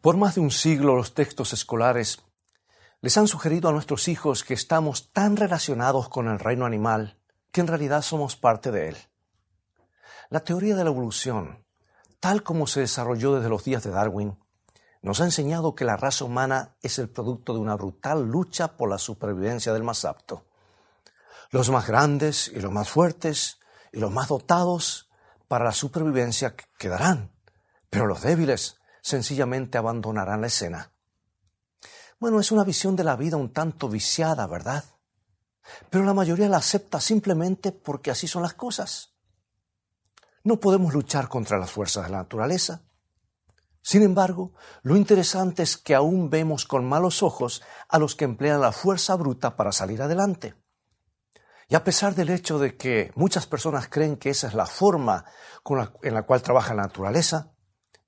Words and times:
Por 0.00 0.16
más 0.16 0.36
de 0.36 0.40
un 0.40 0.50
siglo 0.50 0.96
los 0.96 1.12
textos 1.12 1.52
escolares 1.52 2.22
les 3.02 3.18
han 3.18 3.28
sugerido 3.28 3.68
a 3.68 3.72
nuestros 3.72 4.08
hijos 4.08 4.44
que 4.44 4.54
estamos 4.54 5.12
tan 5.12 5.36
relacionados 5.36 6.08
con 6.08 6.28
el 6.28 6.38
reino 6.38 6.64
animal 6.64 7.18
que 7.52 7.60
en 7.60 7.66
realidad 7.66 8.00
somos 8.00 8.34
parte 8.34 8.70
de 8.70 8.88
él. 8.88 8.96
La 10.30 10.40
teoría 10.40 10.74
de 10.74 10.84
la 10.84 10.90
evolución, 10.90 11.66
tal 12.18 12.42
como 12.42 12.66
se 12.66 12.80
desarrolló 12.80 13.34
desde 13.34 13.50
los 13.50 13.62
días 13.64 13.82
de 13.82 13.90
Darwin, 13.90 14.38
nos 15.02 15.20
ha 15.20 15.24
enseñado 15.24 15.74
que 15.74 15.84
la 15.84 15.98
raza 15.98 16.24
humana 16.24 16.76
es 16.80 16.98
el 16.98 17.10
producto 17.10 17.52
de 17.52 17.60
una 17.60 17.74
brutal 17.74 18.24
lucha 18.24 18.78
por 18.78 18.88
la 18.88 18.98
supervivencia 18.98 19.74
del 19.74 19.82
más 19.82 20.06
apto. 20.06 20.46
Los 21.50 21.68
más 21.68 21.86
grandes 21.86 22.48
y 22.48 22.60
los 22.60 22.72
más 22.72 22.88
fuertes 22.88 23.58
y 23.92 24.00
los 24.00 24.10
más 24.10 24.28
dotados 24.28 25.10
para 25.46 25.66
la 25.66 25.72
supervivencia 25.72 26.54
quedarán, 26.78 27.32
pero 27.90 28.06
los 28.06 28.22
débiles 28.22 28.79
sencillamente 29.02 29.78
abandonarán 29.78 30.40
la 30.40 30.46
escena. 30.48 30.92
Bueno, 32.18 32.38
es 32.40 32.52
una 32.52 32.64
visión 32.64 32.96
de 32.96 33.04
la 33.04 33.16
vida 33.16 33.36
un 33.36 33.52
tanto 33.52 33.88
viciada, 33.88 34.46
¿verdad? 34.46 34.84
Pero 35.88 36.04
la 36.04 36.14
mayoría 36.14 36.48
la 36.48 36.58
acepta 36.58 37.00
simplemente 37.00 37.72
porque 37.72 38.10
así 38.10 38.28
son 38.28 38.42
las 38.42 38.54
cosas. 38.54 39.14
No 40.42 40.60
podemos 40.60 40.92
luchar 40.92 41.28
contra 41.28 41.58
las 41.58 41.70
fuerzas 41.70 42.04
de 42.04 42.10
la 42.10 42.18
naturaleza. 42.18 42.82
Sin 43.82 44.02
embargo, 44.02 44.52
lo 44.82 44.96
interesante 44.96 45.62
es 45.62 45.76
que 45.76 45.94
aún 45.94 46.28
vemos 46.28 46.66
con 46.66 46.86
malos 46.86 47.22
ojos 47.22 47.62
a 47.88 47.98
los 47.98 48.14
que 48.14 48.24
emplean 48.24 48.60
la 48.60 48.72
fuerza 48.72 49.14
bruta 49.14 49.56
para 49.56 49.72
salir 49.72 50.02
adelante. 50.02 50.54
Y 51.68 51.74
a 51.76 51.84
pesar 51.84 52.14
del 52.14 52.30
hecho 52.30 52.58
de 52.58 52.76
que 52.76 53.12
muchas 53.14 53.46
personas 53.46 53.88
creen 53.88 54.16
que 54.16 54.30
esa 54.30 54.48
es 54.48 54.54
la 54.54 54.66
forma 54.66 55.24
en 56.02 56.14
la 56.14 56.22
cual 56.22 56.42
trabaja 56.42 56.74
la 56.74 56.82
naturaleza, 56.82 57.52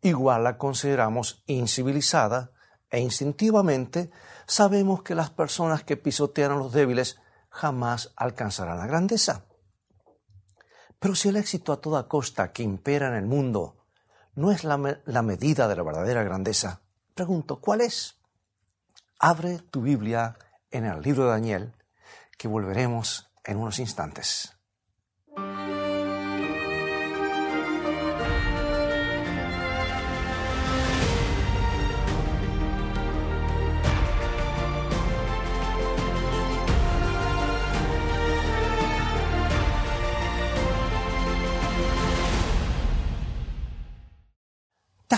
igual 0.03 0.45
la 0.45 0.59
consideramos 0.59 1.43
incivilizada 1.47 2.51
e 2.91 3.01
instintivamente 3.01 4.11
sabemos 4.47 5.03
que 5.03 5.15
las 5.15 5.31
personas 5.31 5.83
que 5.85 5.97
pisotean 5.97 6.53
a 6.53 6.57
los 6.57 6.73
débiles 6.73 7.19
jamás 7.49 8.13
alcanzarán 8.17 8.79
la 8.79 8.87
grandeza. 8.87 9.47
Pero 10.99 11.15
si 11.15 11.29
el 11.29 11.37
éxito 11.37 11.73
a 11.73 11.81
toda 11.81 12.09
costa 12.09 12.53
que 12.53 12.63
impera 12.63 13.09
en 13.09 13.15
el 13.15 13.27
mundo 13.27 13.87
no 14.35 14.51
es 14.51 14.65
la, 14.65 14.77
medida 14.77 15.69
de 15.69 15.77
la 15.77 15.83
verdadera 15.83 16.23
grandeza, 16.23 16.81
pregunto, 17.15 17.61
¿cuál 17.61 17.81
es? 17.81 18.19
Abre 19.19 19.59
tu 19.59 19.83
Biblia 19.83 20.37
en 20.71 20.85
el 20.85 21.03
libro 21.03 21.25
de 21.25 21.31
Daniel, 21.31 21.75
que 22.39 22.49
volveremos 22.49 23.31
en 23.45 23.59
unos 23.59 23.79
instantes. 23.79 24.57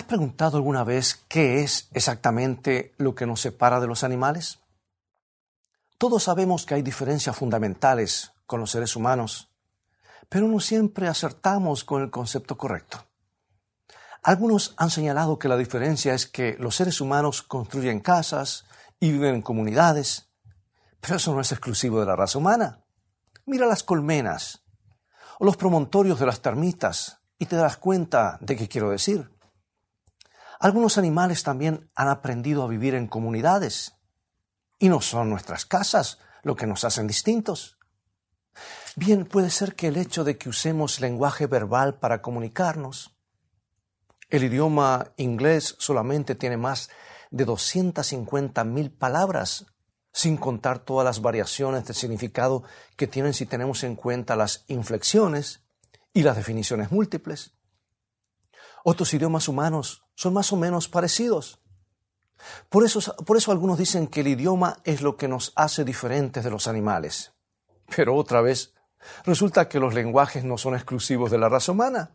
Has 0.05 0.09
preguntado 0.09 0.59
alguna 0.59 0.85
vez 0.85 1.25
qué 1.29 1.63
es 1.63 1.89
exactamente 1.95 2.95
lo 2.99 3.15
que 3.15 3.25
nos 3.25 3.41
separa 3.41 3.81
de 3.81 3.87
los 3.87 4.05
animales? 4.05 4.59
Todos 5.97 6.25
sabemos 6.25 6.67
que 6.67 6.75
hay 6.75 6.83
diferencias 6.83 7.35
fundamentales 7.35 8.33
con 8.45 8.61
los 8.61 8.71
seres 8.71 8.97
humanos, 8.97 9.49
pero 10.29 10.47
no 10.47 10.61
siempre 10.61 11.09
acertamos 11.09 11.85
con 11.85 12.03
el 12.03 12.11
concepto 12.11 12.59
correcto. 12.59 13.07
Algunos 14.23 14.75
han 14.77 14.91
señalado 14.91 15.39
que 15.39 15.49
la 15.49 15.57
diferencia 15.57 16.13
es 16.13 16.27
que 16.27 16.59
los 16.59 16.77
seres 16.77 17.01
humanos 17.01 17.41
construyen 17.41 18.01
casas 18.01 18.67
y 19.01 19.11
viven 19.11 19.37
en 19.37 19.43
comunidades, 19.43 20.29
pero 21.01 21.17
eso 21.17 21.33
no 21.33 21.41
es 21.41 21.51
exclusivo 21.51 22.01
de 22.01 22.07
la 22.07 22.17
raza 22.17 22.37
humana. 22.37 22.85
Mira 23.47 23.67
las 23.67 23.83
colmenas 23.83 24.67
o 25.39 25.47
los 25.47 25.57
promontorios 25.57 26.21
de 26.21 26.27
las 26.27 26.43
termitas 26.43 27.21
y 27.39 27.47
te 27.47 27.57
das 27.57 27.79
cuenta 27.79 28.37
de 28.43 28.55
qué 28.57 28.69
quiero 28.69 28.91
decir. 28.91 29.34
Algunos 30.65 30.97
animales 30.97 31.43
también 31.43 31.91
han 31.95 32.09
aprendido 32.09 32.63
a 32.63 32.67
vivir 32.67 32.95
en 32.95 33.07
comunidades 33.07 33.97
y 34.79 34.89
no 34.89 35.03
son 35.03 35.29
nuestras 35.29 35.67
casas 35.67 36.21
lo 36.43 36.57
que 36.57 36.67
nos 36.67 36.85
hacen 36.85 37.07
distintos. 37.07 37.77
Bien, 38.97 39.27
puede 39.27 39.51
ser 39.51 39.75
que 39.75 39.89
el 39.89 39.99
hecho 39.99 40.25
de 40.25 40.39
que 40.39 40.49
usemos 40.49 41.03
lenguaje 41.03 41.47
verbal 41.47 41.99
para 41.99 42.23
comunicarnos, 42.23 43.15
el 44.31 44.45
idioma 44.45 45.13
inglés 45.19 45.77
solamente 45.79 46.35
tiene 46.35 46.57
más 46.57 46.89
de 47.31 47.45
250 47.45 48.65
mil 48.65 48.91
palabras, 48.91 49.67
sin 50.15 50.39
contar 50.39 50.79
todas 50.79 51.05
las 51.05 51.21
variaciones 51.21 51.85
de 51.85 51.93
significado 51.93 52.65
que 52.97 53.07
tienen 53.07 53.35
si 53.35 53.45
tenemos 53.45 53.85
en 53.85 53.97
cuenta 53.97 54.35
las 54.35 54.65
inflexiones 54.69 55.63
y 56.15 56.23
las 56.23 56.37
definiciones 56.37 56.91
múltiples. 56.91 57.54
Otros 58.87 59.15
idiomas 59.15 59.49
humanos 59.49 60.05
son 60.15 60.35
más 60.35 60.53
o 60.53 60.57
menos 60.57 60.89
parecidos. 60.89 61.59
Por 62.69 62.85
eso, 62.85 63.01
por 63.25 63.39
eso 63.39 63.51
algunos 63.51 63.79
dicen 63.79 64.09
que 64.09 64.21
el 64.21 64.29
idioma 64.29 64.77
es 64.85 65.01
lo 65.01 65.17
que 65.17 65.27
nos 65.27 65.55
hace 65.57 65.85
diferentes 65.85 66.45
de 66.45 66.51
los 66.51 66.69
animales. 66.69 67.33
Pero 67.97 68.15
otra 68.15 68.43
vez, 68.43 68.75
resulta 69.25 69.71
que 69.71 69.81
los 69.81 69.95
lenguajes 69.95 70.45
no 70.45 70.59
son 70.59 70.75
exclusivos 70.75 71.31
de 71.31 71.39
la 71.39 71.49
raza 71.49 71.73
humana. 71.73 72.15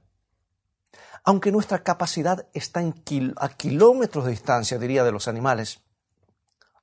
Aunque 1.24 1.52
nuestra 1.52 1.81
capacidad 1.81 2.47
está 2.53 2.81
a 2.81 3.50
kilómetros 3.50 4.25
de 4.25 4.31
distancia, 4.31 4.78
diría, 4.78 5.03
de 5.03 5.12
los 5.12 5.28
animales, 5.28 5.81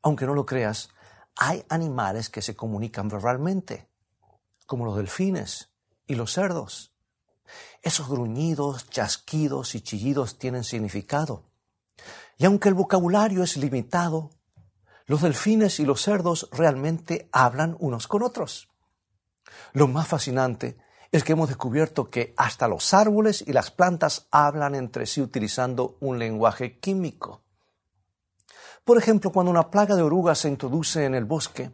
aunque 0.03 0.27
no 0.27 0.35
lo 0.35 0.47
creas, 0.47 0.89
hay 1.37 1.65
animales 1.69 2.29
que 2.29 2.43
se 2.43 2.57
comunican 2.57 3.09
verbalmente, 3.09 3.89
como 4.67 4.85
los 4.85 4.97
delfines 4.97 5.71
y 6.09 6.17
los 6.17 6.33
cerdos. 6.33 6.96
Esos 7.83 8.09
gruñidos, 8.09 8.89
chasquidos 8.91 9.75
y 9.75 9.81
chillidos 9.81 10.39
tienen 10.39 10.65
significado. 10.65 11.45
Y 12.39 12.45
aunque 12.45 12.69
el 12.69 12.75
vocabulario 12.75 13.43
es 13.43 13.57
limitado, 13.57 14.31
los 15.07 15.23
delfines 15.23 15.79
y 15.81 15.85
los 15.85 16.03
cerdos 16.03 16.49
realmente 16.53 17.29
hablan 17.33 17.77
unos 17.79 18.09
con 18.09 18.23
otros. 18.23 18.69
Lo 19.73 19.87
más 19.87 20.09
fascinante 20.09 20.77
es 21.13 21.25
que 21.25 21.33
hemos 21.33 21.49
descubierto 21.49 22.11
que 22.11 22.35
hasta 22.37 22.69
los 22.69 22.93
árboles 22.93 23.45
y 23.47 23.53
las 23.53 23.71
plantas 23.71 24.27
hablan 24.31 24.75
entre 24.75 25.07
sí 25.07 25.21
utilizando 25.23 25.97
un 26.01 26.19
lenguaje 26.19 26.79
químico. 26.79 27.43
Por 28.85 28.99
ejemplo, 28.99 29.33
cuando 29.33 29.51
una 29.51 29.71
plaga 29.71 29.97
de 29.97 30.03
orugas 30.03 30.39
se 30.39 30.49
introduce 30.49 31.05
en 31.05 31.15
el 31.15 31.25
bosque, 31.25 31.71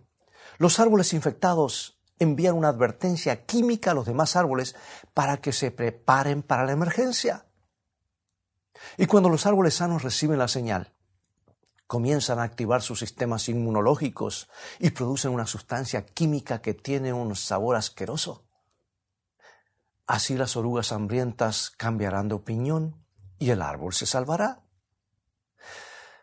los 0.59 0.79
árboles 0.81 1.13
infectados 1.13 1.99
envían 2.23 2.57
una 2.57 2.69
advertencia 2.69 3.45
química 3.45 3.91
a 3.91 3.95
los 3.95 4.07
demás 4.07 4.37
árboles 4.37 4.75
para 5.15 5.39
que 5.39 5.53
se 5.53 5.71
preparen 5.71 6.43
para 6.43 6.65
la 6.65 6.73
emergencia. 6.73 7.47
Y 8.97 9.07
cuando 9.07 9.29
los 9.29 9.47
árboles 9.47 9.75
sanos 9.75 10.03
reciben 10.03 10.39
la 10.39 10.49
señal, 10.49 10.93
comienzan 11.87 12.39
a 12.39 12.45
activar 12.45 12.83
sus 12.83 13.01
sistemas 13.01 13.49
inmunológicos 13.49 14.49
y 14.79 14.91
producen 14.91 15.33
una 15.33 15.47
sustancia 15.47 16.07
química 16.07 16.63
que 16.63 16.75
tiene 16.75 17.13
un 17.13 17.37
sabor 17.37 17.77
asqueroso. 17.77 18.47
Así 20.07 20.37
las 20.37 20.57
orugas 20.57 20.93
hambrientas 20.93 21.71
cambiarán 21.71 22.29
de 22.29 22.35
opinión 22.35 23.05
y 23.39 23.51
el 23.51 23.63
árbol 23.63 23.93
se 23.93 24.07
salvará. 24.07 24.63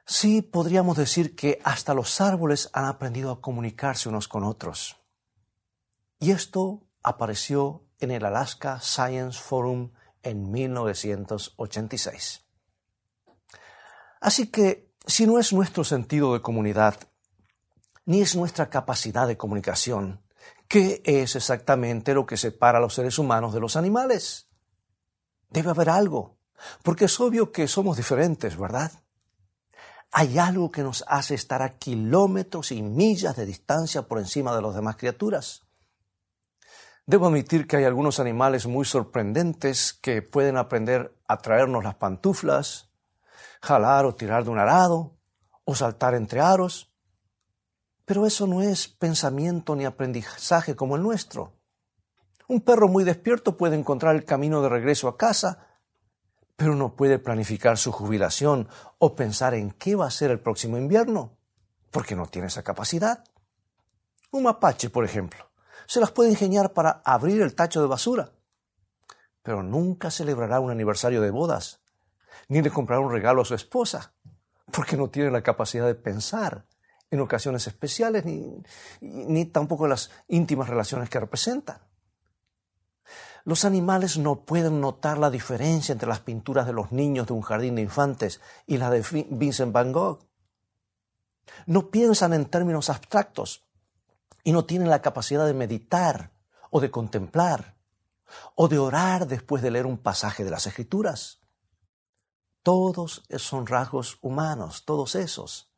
Sí, 0.05 0.41
podríamos 0.41 0.97
decir 0.97 1.35
que 1.35 1.59
hasta 1.63 1.93
los 1.93 2.19
árboles 2.19 2.71
han 2.73 2.85
aprendido 2.85 3.31
a 3.31 3.41
comunicarse 3.41 4.09
unos 4.09 4.27
con 4.27 4.43
otros. 4.43 4.97
Y 6.19 6.31
esto 6.31 6.85
apareció 7.01 7.85
en 7.99 8.11
el 8.11 8.25
Alaska 8.25 8.79
Science 8.81 9.39
Forum 9.39 9.91
en 10.21 10.51
1986. 10.51 12.45
Así 14.19 14.47
que, 14.47 14.93
si 15.05 15.25
no 15.25 15.39
es 15.39 15.53
nuestro 15.53 15.85
sentido 15.85 16.33
de 16.33 16.41
comunidad, 16.41 16.99
ni 18.05 18.21
es 18.21 18.35
nuestra 18.35 18.69
capacidad 18.69 19.27
de 19.27 19.37
comunicación, 19.37 20.21
¿qué 20.67 21.01
es 21.05 21.37
exactamente 21.37 22.13
lo 22.13 22.25
que 22.25 22.35
separa 22.35 22.79
a 22.79 22.81
los 22.81 22.95
seres 22.95 23.17
humanos 23.17 23.53
de 23.53 23.61
los 23.61 23.77
animales? 23.77 24.49
Debe 25.49 25.69
haber 25.69 25.89
algo, 25.89 26.37
porque 26.83 27.05
es 27.05 27.17
obvio 27.19 27.53
que 27.53 27.67
somos 27.67 27.95
diferentes, 27.95 28.57
¿verdad? 28.57 28.91
Hay 30.11 30.37
algo 30.37 30.69
que 30.69 30.83
nos 30.83 31.05
hace 31.07 31.35
estar 31.35 31.61
a 31.61 31.77
kilómetros 31.77 32.73
y 32.73 32.81
millas 32.81 33.37
de 33.37 33.45
distancia 33.45 34.01
por 34.01 34.19
encima 34.19 34.53
de 34.55 34.61
las 34.61 34.75
demás 34.75 34.97
criaturas. 34.97 35.68
Debo 37.09 37.25
admitir 37.25 37.65
que 37.65 37.75
hay 37.75 37.85
algunos 37.85 38.19
animales 38.19 38.67
muy 38.67 38.85
sorprendentes 38.85 39.93
que 39.93 40.21
pueden 40.21 40.57
aprender 40.57 41.17
a 41.27 41.37
traernos 41.37 41.83
las 41.83 41.95
pantuflas, 41.95 42.91
jalar 43.63 44.05
o 44.05 44.13
tirar 44.13 44.43
de 44.43 44.51
un 44.51 44.59
arado, 44.59 45.17
o 45.63 45.73
saltar 45.73 46.13
entre 46.13 46.39
aros. 46.39 46.93
Pero 48.05 48.27
eso 48.27 48.45
no 48.45 48.61
es 48.61 48.87
pensamiento 48.87 49.75
ni 49.75 49.85
aprendizaje 49.85 50.75
como 50.75 50.97
el 50.97 51.01
nuestro. 51.01 51.53
Un 52.47 52.61
perro 52.61 52.87
muy 52.87 53.03
despierto 53.03 53.57
puede 53.57 53.75
encontrar 53.75 54.15
el 54.15 54.23
camino 54.23 54.61
de 54.61 54.69
regreso 54.69 55.07
a 55.07 55.17
casa, 55.17 55.65
pero 56.55 56.75
no 56.75 56.95
puede 56.95 57.17
planificar 57.17 57.79
su 57.79 57.91
jubilación 57.91 58.69
o 58.99 59.15
pensar 59.15 59.55
en 59.55 59.71
qué 59.71 59.95
va 59.95 60.05
a 60.05 60.11
ser 60.11 60.29
el 60.29 60.41
próximo 60.41 60.77
invierno, 60.77 61.39
porque 61.89 62.15
no 62.15 62.27
tiene 62.27 62.49
esa 62.49 62.61
capacidad. 62.61 63.23
Un 64.29 64.43
mapache, 64.43 64.91
por 64.91 65.05
ejemplo, 65.05 65.48
se 65.89 65.99
las 65.99 66.11
puede 66.11 66.29
ingeniar 66.29 66.71
para 66.73 67.01
abrir 67.03 67.41
el 67.41 67.55
tacho 67.55 67.81
de 67.81 67.87
basura, 67.87 68.31
pero 69.41 69.63
nunca 69.63 70.11
celebrará 70.11 70.59
un 70.59 70.69
aniversario 70.69 71.19
de 71.19 71.31
bodas, 71.31 71.81
ni 72.47 72.61
le 72.61 72.69
comprará 72.69 73.01
un 73.01 73.11
regalo 73.11 73.41
a 73.41 73.45
su 73.45 73.55
esposa, 73.55 74.13
porque 74.71 74.95
no 74.95 75.09
tiene 75.09 75.31
la 75.31 75.41
capacidad 75.41 75.87
de 75.87 75.95
pensar 75.95 76.67
en 77.09 77.21
ocasiones 77.21 77.65
especiales, 77.65 78.23
ni, 78.23 78.61
ni 79.01 79.45
tampoco 79.45 79.87
las 79.87 80.11
íntimas 80.27 80.69
relaciones 80.69 81.09
que 81.09 81.19
representan. 81.19 81.79
Los 83.43 83.65
animales 83.65 84.19
no 84.19 84.41
pueden 84.41 84.81
notar 84.81 85.17
la 85.17 85.31
diferencia 85.31 85.91
entre 85.91 86.07
las 86.07 86.19
pinturas 86.19 86.67
de 86.67 86.73
los 86.73 86.91
niños 86.91 87.25
de 87.25 87.33
un 87.33 87.41
jardín 87.41 87.73
de 87.73 87.81
infantes 87.81 88.41
y 88.67 88.77
las 88.77 88.91
de 88.91 89.25
Vincent 89.31 89.73
Van 89.73 89.91
Gogh. 89.91 90.19
No 91.65 91.89
piensan 91.89 92.33
en 92.33 92.45
términos 92.45 92.91
abstractos 92.91 93.68
y 94.43 94.51
no 94.51 94.65
tienen 94.65 94.89
la 94.89 95.01
capacidad 95.01 95.45
de 95.45 95.53
meditar 95.53 96.31
o 96.69 96.79
de 96.79 96.91
contemplar 96.91 97.75
o 98.55 98.67
de 98.67 98.77
orar 98.77 99.27
después 99.27 99.63
de 99.63 99.71
leer 99.71 99.85
un 99.85 99.97
pasaje 99.97 100.43
de 100.43 100.51
las 100.51 100.67
Escrituras. 100.67 101.39
Todos 102.63 103.23
son 103.37 103.65
rasgos 103.65 104.19
humanos, 104.21 104.85
todos 104.85 105.15
esos, 105.15 105.71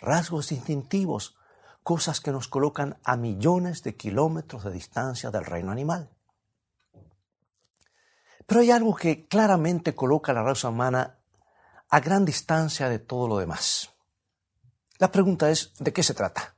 rasgos 0.00 0.52
instintivos, 0.52 1.36
cosas 1.82 2.20
que 2.20 2.30
nos 2.30 2.46
colocan 2.46 2.98
a 3.04 3.16
millones 3.16 3.82
de 3.82 3.96
kilómetros 3.96 4.64
de 4.64 4.70
distancia 4.70 5.30
del 5.30 5.44
reino 5.44 5.72
animal. 5.72 6.10
Pero 8.46 8.60
hay 8.60 8.70
algo 8.70 8.94
que 8.94 9.26
claramente 9.26 9.94
coloca 9.94 10.32
a 10.32 10.34
la 10.34 10.42
raza 10.42 10.68
humana 10.68 11.18
a 11.88 12.00
gran 12.00 12.24
distancia 12.24 12.88
de 12.88 12.98
todo 12.98 13.26
lo 13.26 13.38
demás. 13.38 13.90
La 14.98 15.10
pregunta 15.10 15.50
es, 15.50 15.72
¿de 15.78 15.92
qué 15.92 16.02
se 16.02 16.14
trata? 16.14 16.54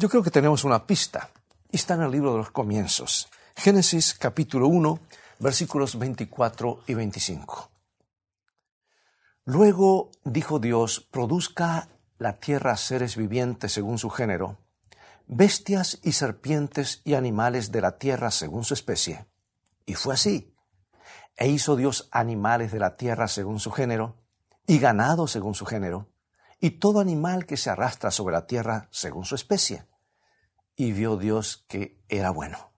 Yo 0.00 0.08
creo 0.08 0.22
que 0.22 0.30
tenemos 0.30 0.62
una 0.62 0.86
pista, 0.86 1.30
está 1.72 1.94
en 1.94 2.02
el 2.02 2.12
libro 2.12 2.30
de 2.30 2.38
los 2.38 2.52
comienzos, 2.52 3.28
Génesis 3.56 4.14
capítulo 4.14 4.68
1, 4.68 5.00
versículos 5.40 5.98
24 5.98 6.84
y 6.86 6.94
25. 6.94 7.68
Luego 9.44 10.12
dijo 10.22 10.60
Dios, 10.60 11.00
produzca 11.00 11.88
la 12.16 12.34
tierra 12.34 12.76
seres 12.76 13.16
vivientes 13.16 13.72
según 13.72 13.98
su 13.98 14.08
género, 14.08 14.58
bestias 15.26 15.98
y 16.04 16.12
serpientes 16.12 17.02
y 17.02 17.14
animales 17.14 17.72
de 17.72 17.80
la 17.80 17.98
tierra 17.98 18.30
según 18.30 18.62
su 18.62 18.74
especie. 18.74 19.26
Y 19.84 19.94
fue 19.94 20.14
así. 20.14 20.54
E 21.36 21.48
hizo 21.48 21.74
Dios 21.74 22.08
animales 22.12 22.70
de 22.70 22.78
la 22.78 22.96
tierra 22.96 23.26
según 23.26 23.58
su 23.58 23.72
género, 23.72 24.14
y 24.64 24.78
ganado 24.78 25.26
según 25.26 25.56
su 25.56 25.66
género, 25.66 26.06
y 26.60 26.72
todo 26.72 27.00
animal 27.00 27.46
que 27.46 27.56
se 27.56 27.70
arrastra 27.70 28.10
sobre 28.10 28.34
la 28.34 28.46
tierra 28.46 28.88
según 28.90 29.24
su 29.24 29.34
especie. 29.34 29.86
Y 30.76 30.92
vio 30.92 31.16
Dios 31.16 31.64
que 31.68 32.02
era 32.08 32.30
bueno. 32.30 32.72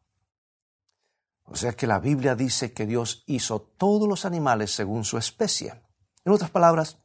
O 1.44 1.56
sea 1.56 1.72
que 1.72 1.86
la 1.86 1.98
Biblia 1.98 2.34
dice 2.34 2.72
que 2.72 2.86
Dios 2.86 3.24
hizo 3.26 3.60
todos 3.60 4.08
los 4.08 4.24
animales 4.24 4.74
según 4.74 5.04
su 5.04 5.18
especie. 5.18 5.82
En 6.24 6.32
otras 6.32 6.50
palabras, 6.50 6.98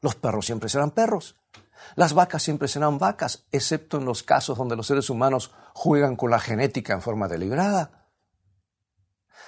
los 0.00 0.16
perros 0.16 0.46
siempre 0.46 0.68
serán 0.68 0.90
perros, 0.90 1.36
las 1.94 2.12
vacas 2.12 2.42
siempre 2.42 2.68
serán 2.68 2.98
vacas, 2.98 3.46
excepto 3.52 3.98
en 3.98 4.04
los 4.04 4.22
casos 4.22 4.58
donde 4.58 4.76
los 4.76 4.86
seres 4.86 5.10
humanos 5.10 5.52
juegan 5.74 6.16
con 6.16 6.30
la 6.30 6.40
genética 6.40 6.92
en 6.92 7.02
forma 7.02 7.28
deliberada. 7.28 8.08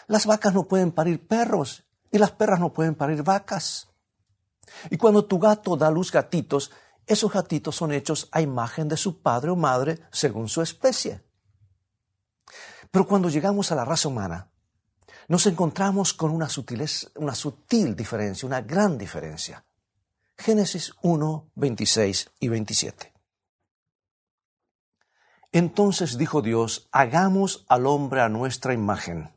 Las 0.06 0.26
vacas 0.26 0.54
no 0.54 0.64
pueden 0.64 0.92
parir 0.92 1.26
perros 1.26 1.84
y 2.10 2.18
las 2.18 2.32
perras 2.32 2.60
no 2.60 2.72
pueden 2.72 2.94
parir 2.94 3.22
vacas. 3.22 3.89
Y 4.90 4.96
cuando 4.96 5.24
tu 5.24 5.38
gato 5.38 5.76
da 5.76 5.90
luz 5.90 6.10
gatitos, 6.10 6.70
esos 7.06 7.32
gatitos 7.32 7.76
son 7.76 7.92
hechos 7.92 8.28
a 8.32 8.40
imagen 8.40 8.88
de 8.88 8.96
su 8.96 9.20
padre 9.20 9.50
o 9.50 9.56
madre 9.56 10.00
según 10.10 10.48
su 10.48 10.62
especie. 10.62 11.22
Pero 12.90 13.06
cuando 13.06 13.28
llegamos 13.28 13.72
a 13.72 13.74
la 13.74 13.84
raza 13.84 14.08
humana, 14.08 14.50
nos 15.28 15.46
encontramos 15.46 16.12
con 16.12 16.30
una, 16.30 16.48
una 17.16 17.34
sutil 17.34 17.96
diferencia, 17.96 18.46
una 18.46 18.60
gran 18.60 18.98
diferencia. 18.98 19.64
Génesis 20.36 20.92
1, 21.02 21.50
26 21.54 22.30
y 22.40 22.48
27. 22.48 23.12
Entonces 25.52 26.16
dijo 26.16 26.42
Dios, 26.42 26.88
hagamos 26.92 27.64
al 27.68 27.86
hombre 27.86 28.22
a 28.22 28.28
nuestra 28.28 28.72
imagen 28.72 29.30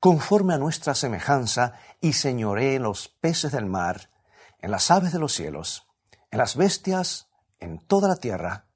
conforme 0.00 0.54
a 0.54 0.58
nuestra 0.58 0.94
semejanza, 0.94 1.74
y 2.00 2.14
señoré 2.14 2.76
en 2.76 2.84
los 2.84 3.08
peces 3.08 3.52
del 3.52 3.66
mar, 3.66 4.08
en 4.60 4.70
las 4.70 4.90
aves 4.90 5.12
de 5.12 5.18
los 5.18 5.32
cielos, 5.32 5.86
en 6.30 6.38
las 6.38 6.56
bestias, 6.56 7.28
en 7.58 7.78
toda 7.78 8.08
la 8.08 8.16
tierra, 8.16 8.66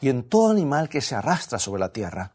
y 0.00 0.08
en 0.08 0.28
todo 0.28 0.50
animal 0.50 0.88
que 0.88 1.00
se 1.00 1.14
arrastra 1.14 1.58
sobre 1.58 1.80
la 1.80 1.92
tierra. 1.92 2.34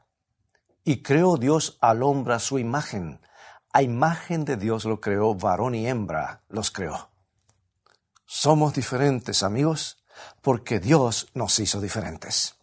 Y 0.83 1.01
creó 1.01 1.37
Dios 1.37 1.77
al 1.81 2.03
hombre 2.03 2.33
a 2.33 2.39
su 2.39 2.59
imagen. 2.59 3.21
A 3.71 3.81
imagen 3.81 4.45
de 4.45 4.57
Dios 4.57 4.85
lo 4.85 4.99
creó, 4.99 5.33
varón 5.33 5.75
y 5.75 5.87
hembra 5.87 6.43
los 6.49 6.71
creó. 6.71 7.09
Somos 8.25 8.73
diferentes, 8.73 9.43
amigos, 9.43 10.03
porque 10.41 10.79
Dios 10.79 11.29
nos 11.33 11.57
hizo 11.59 11.79
diferentes. 11.79 12.55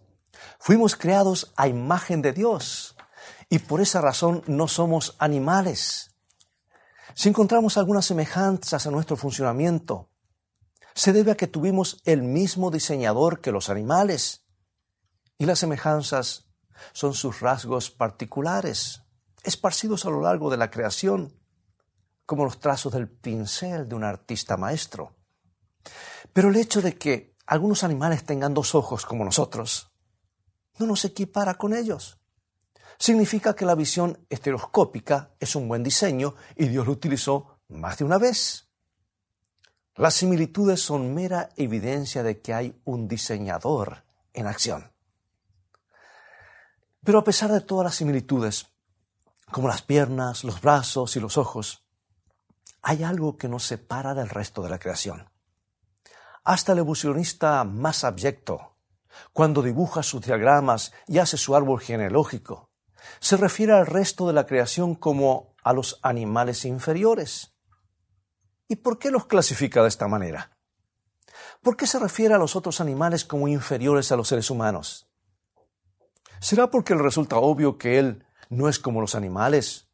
Fuimos 0.59 0.97
creados 0.97 1.53
a 1.57 1.69
imagen 1.69 2.23
de 2.23 2.33
Dios 2.33 2.97
y 3.49 3.59
por 3.61 3.81
esa 3.81 4.01
razón 4.01 4.43
no 4.47 4.69
somos 4.69 5.17
animales. 5.19 6.15
Si 7.15 7.29
encontramos 7.29 7.77
algunas 7.77 8.05
semejanzas 8.05 8.87
a 8.87 8.91
nuestro 8.91 9.17
funcionamiento, 9.17 10.10
se 10.95 11.13
debe 11.13 11.33
a 11.33 11.37
que 11.37 11.47
tuvimos 11.47 12.01
el 12.05 12.23
mismo 12.23 12.71
diseñador 12.71 13.41
que 13.41 13.53
los 13.53 13.71
animales. 13.71 14.45
Y 15.39 15.47
las 15.47 15.59
semejanzas 15.59 16.47
son 16.93 17.15
sus 17.15 17.41
rasgos 17.41 17.91
particulares, 17.91 19.03
esparcidos 19.43 20.05
a 20.05 20.11
lo 20.11 20.21
largo 20.21 20.51
de 20.51 20.57
la 20.57 20.71
creación, 20.71 21.35
como 22.27 22.45
los 22.45 22.61
trazos 22.61 22.93
del 22.93 23.09
pincel 23.09 23.89
de 23.89 23.95
un 23.95 24.05
artista 24.05 24.57
maestro. 24.57 25.17
Pero 26.33 26.49
el 26.49 26.57
hecho 26.57 26.83
de 26.83 26.97
que 26.97 27.35
algunos 27.47 27.83
animales 27.83 28.25
tengan 28.25 28.55
dos 28.55 28.75
ojos 28.75 29.07
como 29.07 29.25
nosotros, 29.25 29.91
no 30.79 30.87
nos 30.87 31.05
equipara 31.05 31.55
con 31.55 31.75
ellos 31.75 32.21
significa 33.01 33.57
que 33.57 33.65
la 33.65 33.75
visión 33.75 34.25
estereoscópica 34.29 35.35
es 35.41 35.57
un 35.57 35.67
buen 35.67 35.83
diseño 35.83 36.35
y 36.55 36.69
Dios 36.69 36.87
lo 36.87 36.93
utilizó 36.93 37.59
más 37.69 37.99
de 37.99 38.05
una 38.05 38.19
vez. 38.19 38.70
Las 40.01 40.15
similitudes 40.15 40.81
son 40.81 41.13
mera 41.13 41.51
evidencia 41.59 42.23
de 42.23 42.41
que 42.41 42.55
hay 42.55 42.81
un 42.87 43.07
diseñador 43.07 44.03
en 44.33 44.47
acción. 44.47 44.91
Pero 47.05 47.19
a 47.19 47.25
pesar 47.25 47.53
de 47.53 47.61
todas 47.61 47.85
las 47.85 47.97
similitudes, 47.97 48.69
como 49.51 49.69
las 49.69 49.83
piernas, 49.83 50.43
los 50.43 50.63
brazos 50.63 51.17
y 51.17 51.21
los 51.21 51.37
ojos, 51.37 51.85
hay 52.81 53.03
algo 53.03 53.37
que 53.37 53.47
nos 53.47 53.65
separa 53.65 54.15
del 54.15 54.31
resto 54.31 54.63
de 54.63 54.71
la 54.71 54.79
creación. 54.79 55.29
Hasta 56.45 56.73
el 56.73 56.79
evolucionista 56.79 57.63
más 57.65 58.03
abyecto, 58.03 58.79
cuando 59.35 59.61
dibuja 59.61 60.03
sus 60.03 60.23
diagramas 60.23 60.95
y 61.09 61.19
hace 61.19 61.37
su 61.37 61.55
árbol 61.55 61.79
genealógico, 61.79 62.71
se 63.19 63.37
refiere 63.37 63.75
al 63.75 63.85
resto 63.85 64.27
de 64.27 64.33
la 64.33 64.47
creación 64.47 64.95
como 64.95 65.55
a 65.63 65.75
los 65.75 66.01
animales 66.01 66.65
inferiores. 66.65 67.53
¿Y 68.71 68.77
por 68.77 69.01
qué 69.01 69.11
los 69.11 69.27
clasifica 69.27 69.83
de 69.83 69.89
esta 69.89 70.07
manera? 70.07 70.57
¿Por 71.61 71.77
qué 71.77 71.89
se 71.89 71.99
refiere 71.99 72.35
a 72.35 72.39
los 72.39 72.55
otros 72.55 72.81
animales 72.81 73.25
como 73.25 73.49
inferiores 73.49 74.13
a 74.13 74.17
los 74.17 74.29
seres 74.29 74.49
humanos? 74.49 75.09
¿Será 76.39 76.71
porque 76.71 76.95
le 76.95 77.03
resulta 77.03 77.35
obvio 77.39 77.79
que 77.79 77.99
él 77.99 78.25
no 78.49 78.69
es 78.69 78.79
como 78.79 79.01
los 79.01 79.17
animales, 79.17 79.89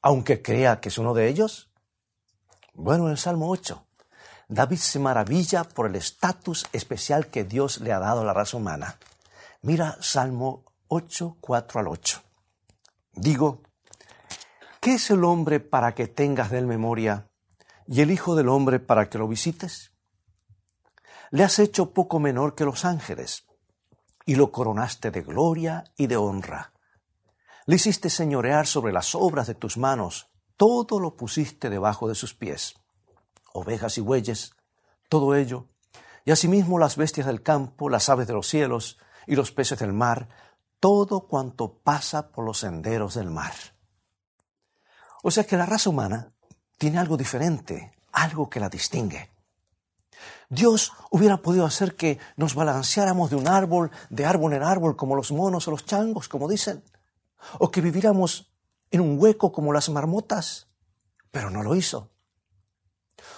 aunque 0.00 0.42
crea 0.42 0.78
que 0.78 0.90
es 0.90 0.98
uno 0.98 1.12
de 1.12 1.26
ellos? 1.26 1.72
Bueno, 2.72 3.06
en 3.06 3.10
el 3.10 3.18
Salmo 3.18 3.50
8, 3.50 3.84
David 4.46 4.78
se 4.78 5.00
maravilla 5.00 5.64
por 5.64 5.88
el 5.88 5.96
estatus 5.96 6.68
especial 6.72 7.26
que 7.26 7.42
Dios 7.42 7.80
le 7.80 7.92
ha 7.92 7.98
dado 7.98 8.20
a 8.20 8.24
la 8.24 8.32
raza 8.32 8.56
humana. 8.56 8.96
Mira 9.62 9.96
Salmo 10.00 10.66
8, 10.86 11.38
4 11.40 11.80
al 11.80 11.88
8. 11.88 12.22
Digo, 13.12 13.62
¿qué 14.78 14.94
es 14.94 15.10
el 15.10 15.24
hombre 15.24 15.58
para 15.58 15.96
que 15.96 16.06
tengas 16.06 16.52
de 16.52 16.58
él 16.58 16.68
memoria 16.68 17.26
y 17.92 18.02
el 18.02 18.12
Hijo 18.12 18.36
del 18.36 18.48
hombre 18.48 18.78
para 18.78 19.10
que 19.10 19.18
lo 19.18 19.26
visites? 19.26 19.90
Le 21.32 21.42
has 21.42 21.58
hecho 21.58 21.90
poco 21.90 22.20
menor 22.20 22.54
que 22.54 22.64
los 22.64 22.84
ángeles 22.84 23.46
y 24.24 24.36
lo 24.36 24.52
coronaste 24.52 25.10
de 25.10 25.22
gloria 25.22 25.82
y 25.96 26.06
de 26.06 26.16
honra. 26.16 26.72
Le 27.66 27.76
hiciste 27.76 28.08
señorear 28.08 28.68
sobre 28.68 28.92
las 28.92 29.16
obras 29.16 29.48
de 29.48 29.56
tus 29.56 29.76
manos, 29.76 30.28
todo 30.56 31.00
lo 31.00 31.16
pusiste 31.16 31.68
debajo 31.68 32.06
de 32.08 32.14
sus 32.14 32.32
pies, 32.32 32.76
ovejas 33.52 33.98
y 33.98 34.02
bueyes, 34.02 34.54
todo 35.08 35.34
ello, 35.34 35.66
y 36.24 36.30
asimismo 36.30 36.78
las 36.78 36.96
bestias 36.96 37.26
del 37.26 37.42
campo, 37.42 37.88
las 37.88 38.08
aves 38.08 38.28
de 38.28 38.34
los 38.34 38.46
cielos 38.46 38.98
y 39.26 39.34
los 39.34 39.50
peces 39.50 39.80
del 39.80 39.92
mar, 39.92 40.28
todo 40.78 41.26
cuanto 41.26 41.80
pasa 41.80 42.30
por 42.30 42.44
los 42.44 42.60
senderos 42.60 43.14
del 43.14 43.30
mar. 43.30 43.54
O 45.24 45.32
sea 45.32 45.42
que 45.42 45.56
la 45.56 45.66
raza 45.66 45.90
humana 45.90 46.34
tiene 46.80 46.98
algo 46.98 47.18
diferente, 47.18 47.92
algo 48.10 48.48
que 48.48 48.58
la 48.58 48.70
distingue. 48.70 49.28
Dios 50.48 50.94
hubiera 51.10 51.36
podido 51.36 51.66
hacer 51.66 51.94
que 51.94 52.18
nos 52.36 52.54
balanceáramos 52.54 53.28
de 53.28 53.36
un 53.36 53.48
árbol, 53.48 53.90
de 54.08 54.24
árbol 54.24 54.54
en 54.54 54.62
árbol, 54.62 54.96
como 54.96 55.14
los 55.14 55.30
monos 55.30 55.68
o 55.68 55.72
los 55.72 55.84
changos, 55.84 56.26
como 56.26 56.48
dicen, 56.48 56.82
o 57.58 57.70
que 57.70 57.82
viviéramos 57.82 58.50
en 58.90 59.02
un 59.02 59.20
hueco 59.20 59.52
como 59.52 59.74
las 59.74 59.90
marmotas, 59.90 60.68
pero 61.30 61.50
no 61.50 61.62
lo 61.62 61.74
hizo. 61.74 62.08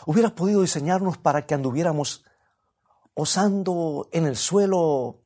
Hubiera 0.06 0.36
podido 0.36 0.62
diseñarnos 0.62 1.18
para 1.18 1.44
que 1.44 1.54
anduviéramos 1.54 2.24
osando 3.14 4.08
en 4.12 4.26
el 4.26 4.36
suelo 4.36 5.18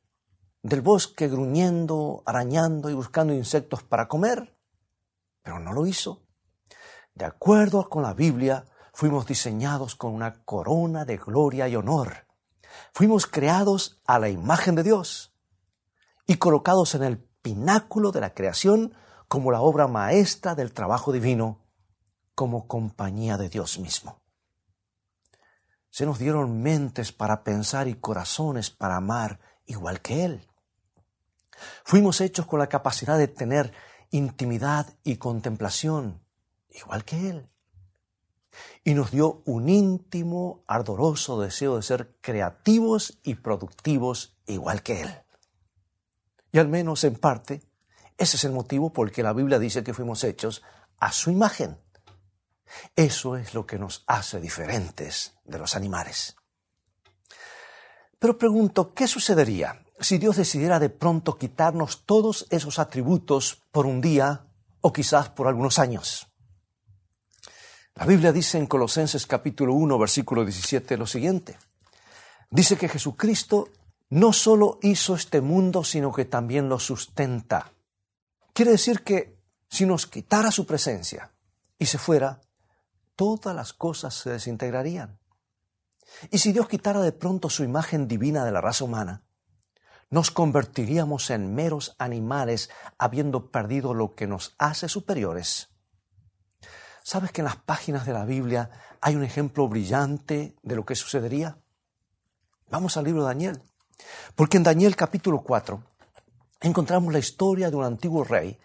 del 0.63 0.81
bosque, 0.81 1.27
gruñendo, 1.27 2.23
arañando 2.25 2.89
y 2.89 2.95
buscando 2.95 3.31
insectos 3.35 3.83
para 3.83 4.07
comer, 4.07 4.57
pero 5.43 5.59
no 5.59 5.71
lo 5.71 5.85
hizo. 5.85 6.26
De 7.17 7.25
acuerdo 7.25 7.89
con 7.89 8.03
la 8.03 8.13
Biblia, 8.13 8.65
fuimos 8.93 9.25
diseñados 9.25 9.95
con 9.95 10.13
una 10.13 10.43
corona 10.43 11.03
de 11.03 11.17
gloria 11.17 11.67
y 11.67 11.75
honor. 11.75 12.27
Fuimos 12.93 13.25
creados 13.25 13.99
a 14.05 14.19
la 14.19 14.29
imagen 14.29 14.75
de 14.75 14.83
Dios 14.83 15.33
y 16.27 16.35
colocados 16.35 16.93
en 16.93 17.01
el 17.01 17.17
pináculo 17.17 18.11
de 18.11 18.21
la 18.21 18.35
creación 18.35 18.93
como 19.27 19.51
la 19.51 19.61
obra 19.61 19.87
maestra 19.87 20.53
del 20.53 20.73
trabajo 20.73 21.11
divino, 21.11 21.65
como 22.35 22.67
compañía 22.67 23.35
de 23.37 23.49
Dios 23.49 23.79
mismo. 23.79 24.21
Se 25.89 26.05
nos 26.05 26.19
dieron 26.19 26.61
mentes 26.61 27.11
para 27.11 27.43
pensar 27.43 27.87
y 27.87 27.95
corazones 27.95 28.69
para 28.69 28.97
amar 28.97 29.39
igual 29.65 30.01
que 30.01 30.23
Él. 30.23 30.47
Fuimos 31.83 32.21
hechos 32.21 32.45
con 32.45 32.59
la 32.59 32.69
capacidad 32.69 33.17
de 33.17 33.27
tener 33.27 33.73
intimidad 34.11 34.93
y 35.03 35.17
contemplación 35.17 36.26
igual 36.69 37.03
que 37.03 37.29
Él 37.29 37.49
y 38.83 38.93
nos 38.93 39.11
dio 39.11 39.41
un 39.45 39.69
íntimo, 39.69 40.63
ardoroso 40.67 41.41
deseo 41.41 41.75
de 41.75 41.83
ser 41.83 42.15
creativos 42.21 43.19
y 43.23 43.35
productivos 43.35 44.37
igual 44.45 44.81
que 44.83 45.01
Él. 45.01 45.21
Y 46.51 46.59
al 46.59 46.67
menos 46.67 47.03
en 47.03 47.15
parte, 47.15 47.61
ese 48.17 48.37
es 48.37 48.43
el 48.45 48.51
motivo 48.51 48.93
por 48.93 49.07
el 49.07 49.13
que 49.13 49.23
la 49.23 49.33
Biblia 49.33 49.59
dice 49.59 49.83
que 49.83 49.93
fuimos 49.93 50.23
hechos 50.23 50.63
a 50.99 51.11
su 51.11 51.31
imagen. 51.31 51.77
Eso 52.95 53.37
es 53.37 53.53
lo 53.53 53.65
que 53.65 53.77
nos 53.77 54.03
hace 54.07 54.39
diferentes 54.39 55.33
de 55.45 55.59
los 55.59 55.75
animales. 55.75 56.35
Pero 58.19 58.37
pregunto, 58.37 58.93
¿qué 58.93 59.07
sucedería 59.07 59.83
si 59.99 60.17
Dios 60.17 60.37
decidiera 60.37 60.79
de 60.79 60.89
pronto 60.89 61.37
quitarnos 61.37 62.05
todos 62.05 62.47
esos 62.49 62.79
atributos 62.79 63.61
por 63.71 63.85
un 63.85 64.01
día 64.01 64.43
o 64.81 64.91
quizás 64.91 65.29
por 65.29 65.47
algunos 65.47 65.77
años? 65.77 66.26
La 67.97 68.05
Biblia 68.05 68.31
dice 68.31 68.59
en 68.59 68.67
Colosenses 68.67 69.25
capítulo 69.25 69.73
1, 69.73 69.97
versículo 69.97 70.45
17 70.45 70.97
lo 70.97 71.07
siguiente. 71.07 71.57
Dice 72.51 72.77
que 72.77 72.89
Jesucristo 72.89 73.69
no 74.11 74.33
solo 74.33 74.77
hizo 74.83 75.15
este 75.15 75.41
mundo, 75.41 75.83
sino 75.83 76.13
que 76.13 76.25
también 76.25 76.69
lo 76.69 76.77
sustenta. 76.77 77.71
Quiere 78.53 78.69
decir 78.69 79.03
que 79.03 79.39
si 79.67 79.87
nos 79.87 80.05
quitara 80.05 80.51
su 80.51 80.67
presencia 80.67 81.31
y 81.79 81.87
se 81.87 81.97
fuera, 81.97 82.39
todas 83.15 83.55
las 83.55 83.73
cosas 83.73 84.13
se 84.13 84.29
desintegrarían. 84.29 85.17
Y 86.29 86.37
si 86.37 86.51
Dios 86.51 86.67
quitara 86.67 87.01
de 87.01 87.13
pronto 87.13 87.49
su 87.49 87.63
imagen 87.63 88.07
divina 88.07 88.45
de 88.45 88.51
la 88.51 88.61
raza 88.61 88.83
humana, 88.83 89.23
nos 90.11 90.29
convertiríamos 90.29 91.31
en 91.31 91.55
meros 91.55 91.95
animales 91.97 92.69
habiendo 92.99 93.49
perdido 93.49 93.95
lo 93.95 94.13
que 94.13 94.27
nos 94.27 94.53
hace 94.59 94.87
superiores 94.87 95.69
¿Sabes 97.07 97.31
que 97.31 97.39
en 97.39 97.45
las 97.45 97.55
páginas 97.55 98.05
de 98.05 98.11
la 98.11 98.25
Biblia 98.25 98.69
hay 98.99 99.15
un 99.15 99.23
ejemplo 99.23 99.69
brillante 99.69 100.57
de 100.61 100.75
lo 100.75 100.85
que 100.85 100.93
sucedería? 100.93 101.57
Vamos 102.69 102.97
al 102.97 103.05
libro 103.05 103.21
de 103.21 103.27
Daniel. 103.29 103.61
Porque 104.35 104.57
en 104.57 104.63
Daniel 104.63 104.97
capítulo 104.97 105.39
4 105.39 105.81
encontramos 106.59 107.13
la 107.13 107.19
historia 107.19 107.69
de 107.69 107.77
un 107.77 107.85
antiguo 107.85 108.25
rey 108.25 108.59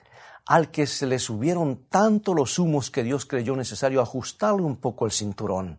al 0.44 0.72
que 0.72 0.88
se 0.88 1.06
le 1.06 1.20
subieron 1.20 1.86
tanto 1.88 2.34
los 2.34 2.58
humos 2.58 2.90
que 2.90 3.04
Dios 3.04 3.26
creyó 3.26 3.54
necesario 3.54 4.00
ajustarle 4.00 4.62
un 4.62 4.78
poco 4.78 5.06
el 5.06 5.12
cinturón. 5.12 5.78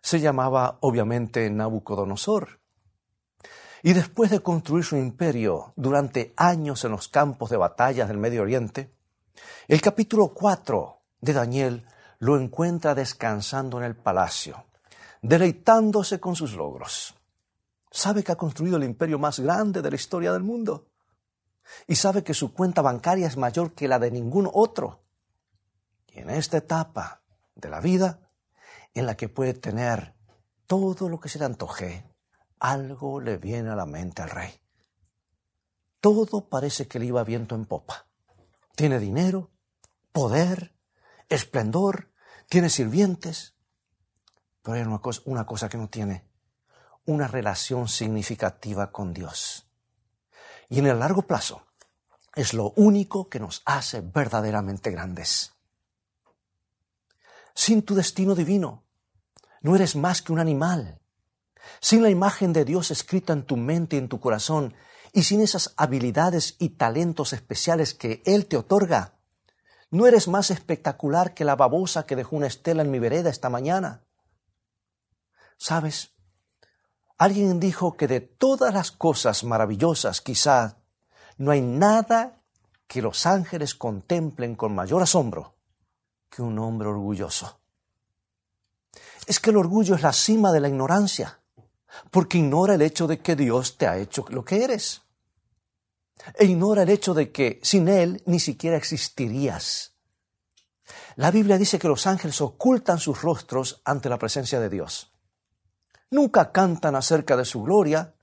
Se 0.00 0.20
llamaba 0.20 0.78
obviamente 0.82 1.50
Nabucodonosor. 1.50 2.60
Y 3.82 3.94
después 3.94 4.30
de 4.30 4.38
construir 4.38 4.84
su 4.84 4.96
imperio 4.96 5.72
durante 5.74 6.34
años 6.36 6.84
en 6.84 6.92
los 6.92 7.08
campos 7.08 7.50
de 7.50 7.56
batallas 7.56 8.06
del 8.06 8.18
Medio 8.18 8.42
Oriente, 8.42 8.94
el 9.66 9.80
capítulo 9.80 10.28
4 10.32 10.97
de 11.20 11.32
Daniel 11.32 11.84
lo 12.18 12.38
encuentra 12.38 12.94
descansando 12.94 13.78
en 13.78 13.84
el 13.84 13.96
palacio, 13.96 14.64
deleitándose 15.22 16.20
con 16.20 16.36
sus 16.36 16.54
logros. 16.54 17.14
Sabe 17.90 18.22
que 18.22 18.32
ha 18.32 18.36
construido 18.36 18.76
el 18.76 18.84
imperio 18.84 19.18
más 19.18 19.40
grande 19.40 19.82
de 19.82 19.90
la 19.90 19.96
historia 19.96 20.32
del 20.32 20.42
mundo 20.42 20.88
y 21.86 21.96
sabe 21.96 22.22
que 22.22 22.34
su 22.34 22.52
cuenta 22.52 22.82
bancaria 22.82 23.26
es 23.26 23.36
mayor 23.36 23.72
que 23.72 23.88
la 23.88 23.98
de 23.98 24.10
ningún 24.10 24.48
otro. 24.52 25.02
Y 26.08 26.20
en 26.20 26.30
esta 26.30 26.58
etapa 26.58 27.22
de 27.54 27.68
la 27.68 27.80
vida, 27.80 28.30
en 28.94 29.06
la 29.06 29.16
que 29.16 29.28
puede 29.28 29.54
tener 29.54 30.14
todo 30.66 31.08
lo 31.08 31.20
que 31.20 31.28
se 31.28 31.38
le 31.38 31.44
antoje, 31.44 32.04
algo 32.58 33.20
le 33.20 33.36
viene 33.36 33.70
a 33.70 33.76
la 33.76 33.86
mente 33.86 34.22
al 34.22 34.30
rey. 34.30 34.60
Todo 36.00 36.48
parece 36.48 36.86
que 36.86 36.98
le 36.98 37.06
iba 37.06 37.24
viento 37.24 37.54
en 37.54 37.66
popa. 37.66 38.06
Tiene 38.76 38.98
dinero, 38.98 39.50
poder, 40.12 40.77
esplendor, 41.28 42.12
tiene 42.48 42.70
sirvientes, 42.70 43.54
pero 44.62 44.76
hay 44.76 44.82
una 44.82 44.98
cosa, 44.98 45.22
una 45.24 45.46
cosa 45.46 45.68
que 45.68 45.78
no 45.78 45.88
tiene, 45.88 46.28
una 47.04 47.28
relación 47.28 47.88
significativa 47.88 48.90
con 48.90 49.12
Dios. 49.12 49.66
Y 50.68 50.78
en 50.78 50.86
el 50.86 50.98
largo 50.98 51.22
plazo 51.22 51.66
es 52.34 52.54
lo 52.54 52.72
único 52.76 53.28
que 53.28 53.40
nos 53.40 53.62
hace 53.64 54.00
verdaderamente 54.00 54.90
grandes. 54.90 55.52
Sin 57.54 57.82
tu 57.82 57.94
destino 57.94 58.34
divino, 58.34 58.84
no 59.62 59.74
eres 59.74 59.96
más 59.96 60.22
que 60.22 60.32
un 60.32 60.38
animal. 60.38 61.00
Sin 61.80 62.02
la 62.02 62.10
imagen 62.10 62.52
de 62.52 62.64
Dios 62.64 62.90
escrita 62.90 63.32
en 63.32 63.44
tu 63.44 63.56
mente 63.56 63.96
y 63.96 63.98
en 63.98 64.08
tu 64.08 64.20
corazón, 64.20 64.74
y 65.12 65.24
sin 65.24 65.40
esas 65.40 65.74
habilidades 65.76 66.56
y 66.58 66.70
talentos 66.70 67.32
especiales 67.32 67.94
que 67.94 68.22
Él 68.24 68.46
te 68.46 68.56
otorga, 68.56 69.17
no 69.90 70.06
eres 70.06 70.28
más 70.28 70.50
espectacular 70.50 71.34
que 71.34 71.44
la 71.44 71.56
babosa 71.56 72.06
que 72.06 72.16
dejó 72.16 72.36
una 72.36 72.46
estela 72.46 72.82
en 72.82 72.90
mi 72.90 72.98
vereda 72.98 73.30
esta 73.30 73.48
mañana. 73.48 74.02
¿Sabes? 75.56 76.12
Alguien 77.16 77.58
dijo 77.58 77.96
que 77.96 78.06
de 78.06 78.20
todas 78.20 78.72
las 78.72 78.92
cosas 78.92 79.44
maravillosas, 79.44 80.20
quizá, 80.20 80.76
no 81.36 81.50
hay 81.50 81.60
nada 81.60 82.42
que 82.86 83.02
los 83.02 83.26
ángeles 83.26 83.74
contemplen 83.74 84.54
con 84.54 84.74
mayor 84.74 85.02
asombro 85.02 85.54
que 86.30 86.42
un 86.42 86.58
hombre 86.58 86.88
orgulloso. 86.88 87.60
Es 89.26 89.40
que 89.40 89.50
el 89.50 89.56
orgullo 89.56 89.94
es 89.94 90.02
la 90.02 90.12
cima 90.12 90.52
de 90.52 90.60
la 90.60 90.68
ignorancia, 90.68 91.40
porque 92.10 92.38
ignora 92.38 92.74
el 92.74 92.82
hecho 92.82 93.06
de 93.06 93.20
que 93.20 93.36
Dios 93.36 93.76
te 93.76 93.86
ha 93.86 93.98
hecho 93.98 94.24
lo 94.28 94.44
que 94.44 94.62
eres 94.62 95.02
e 96.34 96.44
ignora 96.44 96.82
el 96.82 96.90
hecho 96.90 97.14
de 97.14 97.30
que 97.30 97.60
sin 97.62 97.88
Él 97.88 98.22
ni 98.26 98.40
siquiera 98.40 98.76
existirías. 98.76 99.92
La 101.16 101.30
Biblia 101.30 101.58
dice 101.58 101.78
que 101.78 101.88
los 101.88 102.06
ángeles 102.06 102.40
ocultan 102.40 102.98
sus 102.98 103.22
rostros 103.22 103.82
ante 103.84 104.08
la 104.08 104.18
presencia 104.18 104.60
de 104.60 104.68
Dios. 104.68 105.12
Nunca 106.10 106.52
cantan 106.52 106.94
acerca 106.94 107.36
de 107.36 107.44
su 107.44 107.62
gloria, 107.62 108.14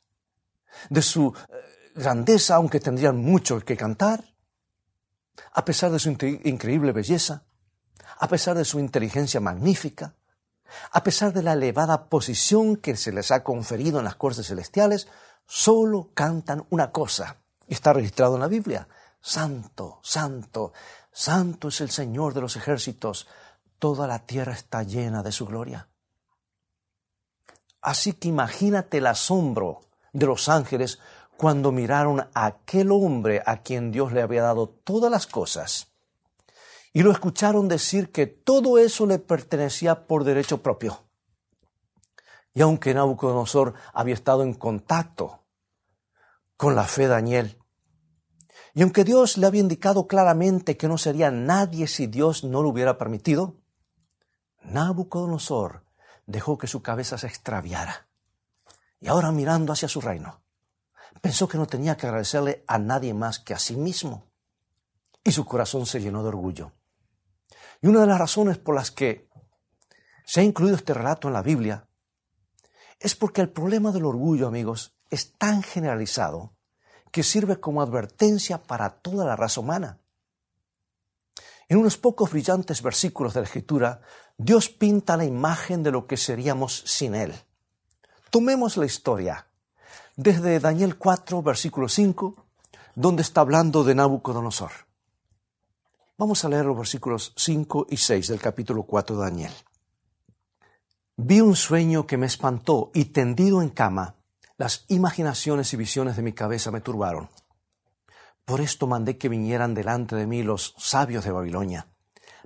de 0.89 1.01
su 1.01 1.33
eh, 1.35 1.91
grandeza, 1.95 2.55
aunque 2.55 2.79
tendrían 2.79 3.17
mucho 3.17 3.59
que 3.59 3.77
cantar, 3.77 4.23
a 5.51 5.65
pesar 5.65 5.91
de 5.91 5.99
su 5.99 6.09
increíble 6.09 6.91
belleza, 6.91 7.43
a 8.17 8.27
pesar 8.27 8.57
de 8.57 8.65
su 8.65 8.79
inteligencia 8.79 9.39
magnífica, 9.39 10.15
a 10.91 11.03
pesar 11.03 11.33
de 11.33 11.43
la 11.43 11.53
elevada 11.53 12.09
posición 12.09 12.77
que 12.77 12.95
se 12.95 13.11
les 13.11 13.31
ha 13.31 13.43
conferido 13.43 13.99
en 13.99 14.05
las 14.05 14.15
cortes 14.15 14.47
celestiales, 14.47 15.07
solo 15.45 16.11
cantan 16.13 16.65
una 16.69 16.91
cosa, 16.91 17.37
está 17.73 17.93
registrado 17.93 18.35
en 18.35 18.41
la 18.41 18.47
Biblia. 18.47 18.87
Santo, 19.21 19.99
santo, 20.03 20.73
santo 21.11 21.69
es 21.69 21.81
el 21.81 21.89
Señor 21.89 22.33
de 22.33 22.41
los 22.41 22.55
ejércitos. 22.55 23.27
Toda 23.79 24.07
la 24.07 24.19
tierra 24.25 24.53
está 24.53 24.83
llena 24.83 25.23
de 25.23 25.31
su 25.31 25.45
gloria. 25.45 25.87
Así 27.81 28.13
que 28.13 28.27
imagínate 28.27 28.97
el 28.97 29.07
asombro 29.07 29.81
de 30.13 30.25
los 30.25 30.49
ángeles 30.49 30.99
cuando 31.37 31.71
miraron 31.71 32.21
a 32.33 32.45
aquel 32.45 32.91
hombre 32.91 33.43
a 33.45 33.61
quien 33.61 33.91
Dios 33.91 34.13
le 34.13 34.21
había 34.21 34.41
dado 34.41 34.69
todas 34.69 35.11
las 35.11 35.27
cosas 35.27 35.87
y 36.95 37.03
lo 37.03 37.11
escucharon 37.11 37.67
decir 37.67 38.11
que 38.13 38.25
todo 38.25 38.77
eso 38.77 39.05
le 39.05 39.19
pertenecía 39.19 40.07
por 40.07 40.23
derecho 40.23 40.63
propio. 40.63 41.03
Y 42.53 42.61
aunque 42.61 42.93
Nabucodonosor 42.93 43.73
había 43.93 44.13
estado 44.13 44.43
en 44.43 44.53
contacto 44.53 45.41
con 46.57 46.75
la 46.75 46.85
fe 46.85 47.07
Daniel. 47.07 47.59
Y 48.73 48.81
aunque 48.81 49.03
Dios 49.03 49.37
le 49.37 49.47
había 49.47 49.61
indicado 49.61 50.07
claramente 50.07 50.77
que 50.77 50.87
no 50.87 50.97
sería 50.97 51.31
nadie 51.31 51.87
si 51.87 52.07
Dios 52.07 52.43
no 52.43 52.61
lo 52.61 52.69
hubiera 52.69 52.97
permitido, 52.97 53.55
Nabucodonosor 54.63 55.85
dejó 56.25 56.57
que 56.57 56.67
su 56.67 56.81
cabeza 56.81 57.17
se 57.17 57.27
extraviara. 57.27 58.07
Y 58.99 59.07
ahora 59.07 59.31
mirando 59.31 59.71
hacia 59.71 59.87
su 59.87 60.01
reino, 60.01 60.41
pensó 61.21 61.47
que 61.47 61.57
no 61.57 61.67
tenía 61.67 61.95
que 61.95 62.07
agradecerle 62.07 62.63
a 62.67 62.77
nadie 62.77 63.13
más 63.13 63.39
que 63.39 63.53
a 63.53 63.59
sí 63.59 63.75
mismo. 63.75 64.25
Y 65.23 65.31
su 65.31 65.45
corazón 65.45 65.85
se 65.85 66.01
llenó 66.01 66.21
de 66.21 66.29
orgullo. 66.29 66.71
Y 67.81 67.87
una 67.87 68.01
de 68.01 68.07
las 68.07 68.19
razones 68.19 68.57
por 68.57 68.75
las 68.75 68.91
que 68.91 69.29
se 70.25 70.41
ha 70.41 70.43
incluido 70.43 70.75
este 70.75 70.93
relato 70.93 71.27
en 71.27 71.33
la 71.33 71.41
Biblia 71.41 71.87
es 72.99 73.15
porque 73.15 73.41
el 73.41 73.49
problema 73.49 73.91
del 73.91 74.05
orgullo, 74.05 74.47
amigos, 74.47 74.94
es 75.15 75.33
tan 75.33 75.63
generalizado 75.63 76.53
que 77.11 77.23
sirve 77.23 77.59
como 77.59 77.81
advertencia 77.81 78.61
para 78.61 78.89
toda 78.89 79.25
la 79.25 79.35
raza 79.35 79.61
humana. 79.61 79.99
En 81.67 81.77
unos 81.77 81.97
pocos 81.97 82.31
brillantes 82.31 82.81
versículos 82.81 83.33
de 83.33 83.39
la 83.39 83.45
Escritura, 83.45 84.01
Dios 84.37 84.69
pinta 84.69 85.17
la 85.17 85.25
imagen 85.25 85.81
de 85.81 85.91
lo 85.91 86.05
que 86.05 86.17
seríamos 86.17 86.83
sin 86.85 87.15
Él. 87.15 87.33
Tomemos 88.29 88.77
la 88.77 88.85
historia 88.85 89.47
desde 90.15 90.59
Daniel 90.59 90.97
4, 90.97 91.41
versículo 91.41 91.87
5, 91.87 92.35
donde 92.95 93.21
está 93.21 93.41
hablando 93.41 93.83
de 93.83 93.95
Nabucodonosor. 93.95 94.71
Vamos 96.17 96.43
a 96.45 96.49
leer 96.49 96.65
los 96.65 96.77
versículos 96.77 97.33
5 97.35 97.87
y 97.89 97.97
6 97.97 98.27
del 98.27 98.39
capítulo 98.39 98.83
4 98.83 99.17
de 99.17 99.23
Daniel. 99.23 99.53
Vi 101.17 101.39
un 101.39 101.55
sueño 101.55 102.05
que 102.05 102.17
me 102.17 102.25
espantó 102.25 102.91
y 102.93 103.05
tendido 103.05 103.61
en 103.61 103.69
cama, 103.69 104.14
las 104.57 104.85
imaginaciones 104.87 105.73
y 105.73 105.77
visiones 105.77 106.15
de 106.15 106.21
mi 106.21 106.33
cabeza 106.33 106.71
me 106.71 106.81
turbaron. 106.81 107.29
Por 108.45 108.61
esto 108.61 108.87
mandé 108.87 109.17
que 109.17 109.27
vinieran 109.27 109.73
delante 109.73 110.15
de 110.15 110.27
mí 110.27 110.43
los 110.43 110.75
sabios 110.77 111.25
de 111.25 111.31
Babilonia, 111.31 111.87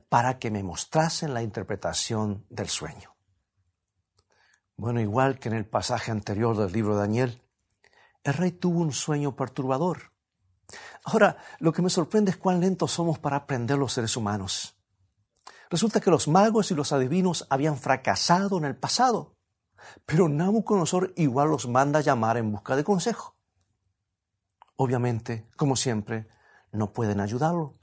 para 0.07 0.39
que 0.39 0.49
me 0.49 0.63
mostrasen 0.63 1.33
la 1.33 1.43
interpretación 1.43 2.45
del 2.49 2.69
sueño. 2.69 3.15
Bueno, 4.75 5.01
igual 5.01 5.39
que 5.39 5.49
en 5.49 5.55
el 5.55 5.67
pasaje 5.67 6.09
anterior 6.09 6.57
del 6.57 6.71
libro 6.71 6.95
de 6.95 7.01
Daniel, 7.01 7.41
el 8.23 8.33
rey 8.33 8.51
tuvo 8.51 8.79
un 8.79 8.93
sueño 8.93 9.35
perturbador. 9.35 10.13
Ahora, 11.03 11.37
lo 11.59 11.73
que 11.73 11.81
me 11.81 11.89
sorprende 11.89 12.31
es 12.31 12.37
cuán 12.37 12.59
lentos 12.59 12.91
somos 12.91 13.19
para 13.19 13.37
aprender 13.37 13.77
los 13.77 13.93
seres 13.93 14.15
humanos. 14.15 14.75
Resulta 15.69 15.99
que 15.99 16.09
los 16.09 16.27
magos 16.27 16.71
y 16.71 16.75
los 16.75 16.91
adivinos 16.91 17.45
habían 17.49 17.77
fracasado 17.77 18.57
en 18.57 18.65
el 18.65 18.75
pasado, 18.75 19.35
pero 20.05 20.29
Nabucodonosor 20.29 21.13
igual 21.15 21.49
los 21.49 21.67
manda 21.67 21.99
a 21.99 22.03
llamar 22.03 22.37
en 22.37 22.51
busca 22.51 22.75
de 22.75 22.83
consejo. 22.83 23.35
Obviamente, 24.75 25.47
como 25.57 25.75
siempre, 25.75 26.27
no 26.71 26.93
pueden 26.93 27.19
ayudarlo, 27.19 27.75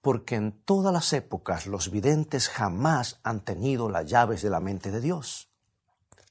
porque 0.00 0.36
en 0.36 0.52
todas 0.64 0.92
las 0.92 1.12
épocas 1.12 1.66
los 1.66 1.90
videntes 1.90 2.48
jamás 2.48 3.20
han 3.24 3.40
tenido 3.40 3.90
las 3.90 4.06
llaves 4.06 4.42
de 4.42 4.50
la 4.50 4.60
mente 4.60 4.90
de 4.90 5.00
Dios. 5.00 5.50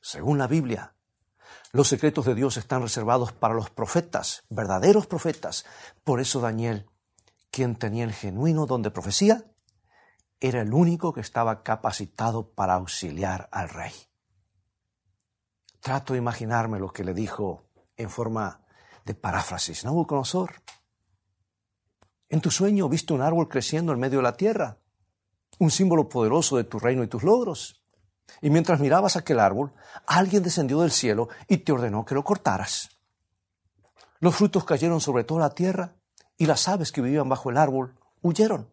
Según 0.02 0.38
la 0.38 0.48
Biblia, 0.48 0.96
los 1.72 1.90
secretos 1.90 2.26
de 2.26 2.36
Dios 2.36 2.56
están 2.58 2.82
reservados 2.82 3.34
para 3.34 3.54
los 3.54 3.70
profetas, 3.70 4.46
verdaderos 4.50 5.08
profetas. 5.08 5.66
Por 6.04 6.22
eso 6.22 6.40
Daniel, 6.40 6.90
quien 7.52 7.76
tenía 7.76 8.06
el 8.06 8.14
genuino 8.14 8.66
don 8.66 8.82
de 8.82 8.92
profecía, 8.92 9.44
era 10.40 10.62
el 10.62 10.74
único 10.74 11.12
que 11.12 11.22
estaba 11.22 11.64
capacitado 11.64 12.52
para 12.54 12.76
auxiliar 12.76 13.50
al 13.52 13.70
rey. 13.70 13.94
Trato 15.86 16.14
de 16.14 16.18
imaginarme 16.18 16.80
lo 16.80 16.92
que 16.92 17.04
le 17.04 17.14
dijo 17.14 17.70
en 17.96 18.10
forma 18.10 18.66
de 19.06 19.14
paráfrasis. 19.14 19.86
Nabucodonosor, 19.86 20.64
en 22.28 22.42
tu 22.42 22.50
sueño 22.50 22.90
viste 22.90 23.14
un 23.14 23.22
árbol 23.22 23.48
creciendo 23.48 23.94
en 23.94 24.00
medio 24.00 24.18
de 24.18 24.24
la 24.24 24.36
tierra, 24.36 24.80
un 25.60 25.70
símbolo 25.70 26.10
poderoso 26.10 26.58
de 26.58 26.64
tu 26.64 26.80
reino 26.80 27.04
y 27.04 27.08
tus 27.08 27.22
logros. 27.22 27.86
Y 28.42 28.50
mientras 28.50 28.80
mirabas 28.80 29.16
aquel 29.16 29.40
árbol, 29.40 29.76
alguien 30.08 30.42
descendió 30.42 30.82
del 30.82 30.90
cielo 30.90 31.30
y 31.48 31.58
te 31.58 31.72
ordenó 31.72 32.04
que 32.04 32.16
lo 32.16 32.24
cortaras. 32.24 32.90
Los 34.18 34.36
frutos 34.36 34.64
cayeron 34.64 35.00
sobre 35.00 35.24
toda 35.24 35.42
la 35.42 35.54
tierra 35.54 35.98
y 36.36 36.48
las 36.48 36.68
aves 36.68 36.92
que 36.92 37.02
vivían 37.02 37.30
bajo 37.30 37.52
el 37.52 37.58
árbol 37.58 37.96
huyeron. 38.24 38.72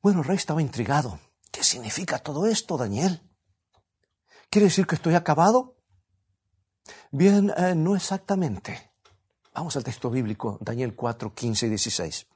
Bueno, 0.00 0.20
el 0.20 0.24
rey 0.28 0.38
estaba 0.38 0.62
intrigado. 0.62 1.20
¿Qué 1.50 1.62
significa 1.62 2.20
todo 2.20 2.46
esto, 2.46 2.78
Daniel? 2.78 3.20
¿Quiere 4.50 4.66
decir 4.66 4.86
que 4.86 4.94
estoy 4.94 5.14
acabado? 5.14 5.76
Bien, 7.10 7.52
eh, 7.56 7.74
no 7.74 7.96
exactamente. 7.96 8.92
Vamos 9.54 9.76
al 9.76 9.84
texto 9.84 10.10
bíblico, 10.10 10.58
Daniel 10.60 10.94
4, 10.94 11.34
15 11.34 11.66
y 11.66 11.68
16. 11.70 12.26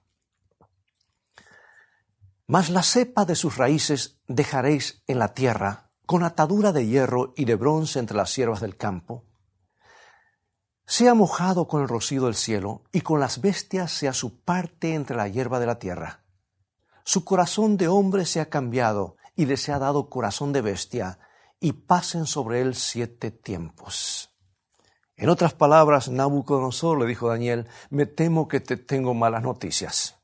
Mas 2.47 2.71
la 2.71 2.83
cepa 2.83 3.25
de 3.25 3.37
sus 3.37 3.57
raíces 3.57 4.19
dejaréis 4.27 5.03
en 5.07 5.19
la 5.19 5.35
tierra, 5.35 5.91
con 6.07 6.25
atadura 6.25 6.73
de 6.73 6.87
hierro 6.87 7.33
y 7.37 7.45
de 7.45 7.55
bronce 7.55 7.99
entre 7.99 8.17
las 8.17 8.31
siervas 8.31 8.61
del 8.61 8.77
campo. 8.77 9.25
Sea 10.87 11.15
mojado 11.15 11.69
con 11.69 11.83
el 11.83 11.89
rocío 11.89 12.25
del 12.25 12.35
cielo, 12.35 12.83
y 12.91 13.03
con 13.03 13.21
las 13.21 13.41
bestias 13.41 13.93
sea 13.93 14.13
su 14.13 14.41
parte 14.41 14.95
entre 14.95 15.17
la 15.17 15.29
hierba 15.29 15.61
de 15.61 15.67
la 15.67 15.79
tierra. 15.79 16.25
Su 17.05 17.25
corazón 17.25 17.77
de 17.77 17.87
hombre 17.87 18.27
se 18.27 18.41
ha 18.41 18.51
cambiado, 18.51 19.17
y 19.37 19.47
le 19.47 19.57
se 19.57 19.71
ha 19.73 19.79
dado 19.79 20.11
corazón 20.11 20.53
de 20.53 20.63
bestia, 20.63 21.21
y 21.61 21.73
pasen 21.73 22.27
sobre 22.27 22.63
él 22.63 22.75
siete 22.75 23.31
tiempos. 23.31 24.31
En 25.17 25.29
otras 25.29 25.53
palabras, 25.53 26.09
Nabucodonosor 26.09 26.99
le 26.99 27.07
dijo 27.07 27.29
a 27.29 27.33
Daniel, 27.33 27.69
me 27.91 28.07
temo 28.07 28.49
que 28.49 28.61
te 28.61 28.79
tengo 28.79 29.13
malas 29.13 29.43
noticias. 29.43 30.19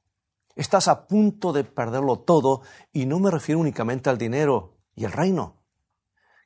Estás 0.54 0.88
a 0.88 1.06
punto 1.06 1.52
de 1.52 1.64
perderlo 1.64 2.20
todo 2.20 2.62
y 2.90 3.04
no 3.04 3.20
me 3.20 3.30
refiero 3.30 3.60
únicamente 3.60 4.08
al 4.08 4.16
dinero 4.16 4.78
y 4.94 5.04
el 5.04 5.12
reino. 5.12 5.62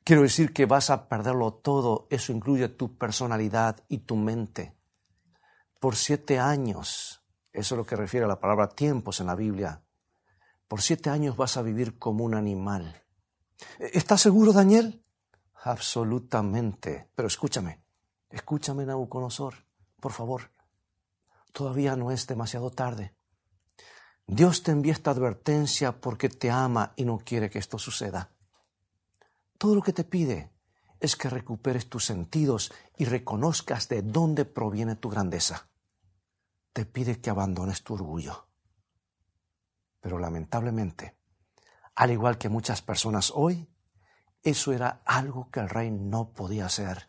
Quiero 0.03 0.23
decir 0.23 0.51
que 0.51 0.65
vas 0.65 0.89
a 0.89 1.07
perderlo 1.07 1.53
todo, 1.53 2.07
eso 2.09 2.33
incluye 2.33 2.67
tu 2.67 2.97
personalidad 2.97 3.77
y 3.87 3.99
tu 3.99 4.17
mente. 4.17 4.75
Por 5.79 5.95
siete 5.95 6.37
años, 6.37 7.23
eso 7.53 7.75
es 7.75 7.77
lo 7.77 7.85
que 7.85 7.95
refiere 7.95 8.25
a 8.25 8.29
la 8.29 8.41
palabra 8.41 8.67
tiempos 8.67 9.21
en 9.21 9.27
la 9.27 9.35
Biblia, 9.35 9.81
por 10.67 10.81
siete 10.81 11.09
años 11.09 11.37
vas 11.37 11.55
a 11.55 11.61
vivir 11.61 11.97
como 11.97 12.23
un 12.25 12.33
animal. 12.33 13.01
¿Estás 13.79 14.21
seguro, 14.21 14.53
Daniel? 14.53 15.03
Absolutamente. 15.63 17.09
Pero 17.15 17.27
escúchame, 17.27 17.81
Escúchame, 18.31 18.85
Nabucodonosor, 18.85 19.55
por 19.99 20.13
favor. 20.13 20.51
Todavía 21.51 21.97
no 21.97 22.11
es 22.11 22.27
demasiado 22.27 22.71
tarde. 22.71 23.13
Dios 24.25 24.63
te 24.63 24.71
envía 24.71 24.93
esta 24.93 25.11
advertencia 25.11 25.99
porque 25.99 26.29
te 26.29 26.49
ama 26.49 26.93
y 26.95 27.03
no 27.03 27.19
quiere 27.19 27.49
que 27.49 27.59
esto 27.59 27.77
suceda. 27.77 28.31
Todo 29.57 29.75
lo 29.75 29.81
que 29.81 29.91
te 29.91 30.05
pide 30.05 30.53
es 31.01 31.17
que 31.17 31.29
recuperes 31.29 31.89
tus 31.89 32.05
sentidos 32.05 32.71
y 32.95 33.05
reconozcas 33.05 33.89
de 33.89 34.01
dónde 34.01 34.45
proviene 34.45 34.95
tu 34.95 35.09
grandeza. 35.09 35.69
Te 36.71 36.85
pide 36.85 37.19
que 37.19 37.29
abandones 37.29 37.83
tu 37.83 37.95
orgullo. 37.95 38.47
Pero 39.99 40.19
lamentablemente, 40.19 41.17
al 41.95 42.11
igual 42.11 42.37
que 42.37 42.49
muchas 42.49 42.81
personas 42.81 43.31
hoy, 43.33 43.67
eso 44.43 44.73
era 44.73 45.01
algo 45.05 45.49
que 45.51 45.59
el 45.59 45.69
rey 45.69 45.91
no 45.91 46.33
podía 46.33 46.65
hacer. 46.65 47.07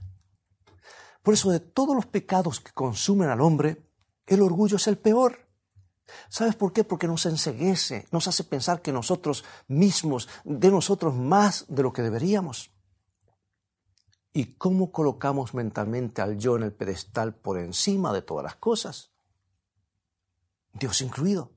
Por 1.22 1.34
eso 1.34 1.50
de 1.50 1.60
todos 1.60 1.94
los 1.94 2.06
pecados 2.06 2.60
que 2.60 2.72
consumen 2.72 3.28
al 3.28 3.40
hombre, 3.40 3.86
el 4.26 4.42
orgullo 4.42 4.76
es 4.76 4.86
el 4.86 4.98
peor. 4.98 5.48
¿Sabes 6.28 6.56
por 6.56 6.72
qué? 6.72 6.84
Porque 6.84 7.06
nos 7.06 7.26
enseguece, 7.26 8.06
nos 8.10 8.26
hace 8.26 8.44
pensar 8.44 8.82
que 8.82 8.92
nosotros 8.92 9.44
mismos, 9.68 10.28
de 10.44 10.70
nosotros 10.70 11.14
más 11.14 11.64
de 11.68 11.82
lo 11.82 11.92
que 11.92 12.02
deberíamos. 12.02 12.70
¿Y 14.32 14.54
cómo 14.54 14.90
colocamos 14.90 15.54
mentalmente 15.54 16.22
al 16.22 16.38
yo 16.38 16.56
en 16.56 16.64
el 16.64 16.72
pedestal 16.72 17.34
por 17.34 17.58
encima 17.58 18.12
de 18.12 18.22
todas 18.22 18.44
las 18.44 18.56
cosas? 18.56 19.12
Dios 20.72 21.00
incluido. 21.02 21.51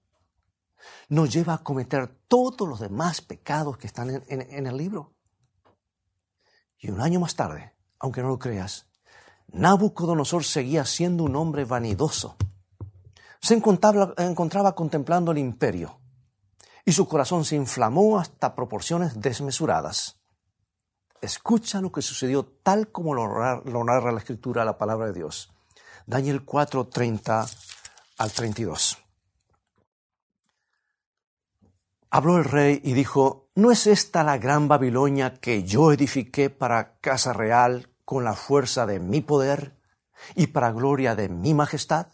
Nos 1.10 1.32
lleva 1.32 1.56
a 1.56 1.63
cometer 1.63 2.08
todos 2.28 2.67
los 2.67 2.80
demás 2.80 3.21
pecados 3.21 3.78
que 3.78 3.88
están 3.88 4.24
en, 4.28 4.67
el 4.67 4.78
libro. 4.78 5.13
Y 6.80 6.89
un 6.89 7.02
año 7.02 7.19
más 7.19 7.36
tarde, 7.36 7.74
aunque 8.00 8.21
no 8.21 8.30
lo 8.30 8.39
creas, 8.39 8.88
Nabucodonosor 9.48 10.43
seguía 10.43 10.86
siendo 10.86 11.24
un 11.24 11.36
hombre 11.36 11.65
vanidoso. 11.65 12.36
Se 13.39 13.54
encontraba, 13.54 14.13
encontraba, 14.17 14.74
contemplando 14.76 15.32
el 15.32 15.38
imperio 15.38 16.00
y 16.86 16.91
su 16.91 17.08
corazón 17.08 17.45
se 17.45 17.56
inflamó 17.56 18.19
hasta 18.19 18.56
proporciones 18.56 19.19
desmesuradas. 19.19 20.19
Escucha 21.21 21.82
lo 21.82 21.91
que 21.91 22.04
sucedió 22.04 22.45
tal 22.45 22.91
como 22.91 23.15
lo, 23.15 23.63
lo 23.63 23.84
narra 23.84 24.12
la 24.12 24.19
escritura, 24.19 24.63
la 24.63 24.78
palabra 24.78 25.08
de 25.08 25.13
Dios. 25.13 25.52
Daniel 26.06 26.45
4, 26.45 26.88
30 26.88 27.45
al 28.19 28.32
32. 28.32 29.05
Habló 32.15 32.38
el 32.38 32.45
rey 32.45 32.80
y 32.82 32.93
dijo, 32.93 33.49
¿no 33.56 33.71
es 33.71 33.88
esta 33.88 34.23
la 34.23 34.38
gran 34.38 34.69
Babilonia 34.69 35.34
que 35.34 35.65
yo 35.65 35.91
edifiqué 35.91 36.49
para 36.49 36.97
casa 36.99 37.34
real 37.34 37.93
con 38.06 38.23
la 38.23 38.36
fuerza 38.36 38.86
de 38.86 39.01
mi 39.01 39.19
poder 39.19 39.78
y 40.34 40.47
para 40.47 40.71
gloria 40.71 41.13
de 41.13 41.28
mi 41.28 41.54
majestad? 41.54 42.08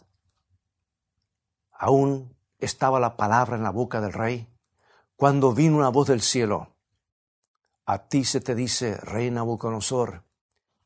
Aún 1.70 2.36
estaba 2.58 2.98
la 2.98 3.16
palabra 3.16 3.54
en 3.54 3.62
la 3.62 3.70
boca 3.70 4.00
del 4.00 4.12
rey 4.12 4.48
cuando 5.14 5.52
vino 5.52 5.76
una 5.76 5.90
voz 5.90 6.08
del 6.08 6.20
cielo. 6.20 6.74
A 7.86 8.08
ti 8.08 8.24
se 8.24 8.40
te 8.40 8.56
dice, 8.56 8.96
rey 8.96 9.30
Nabucodonosor, 9.30 10.24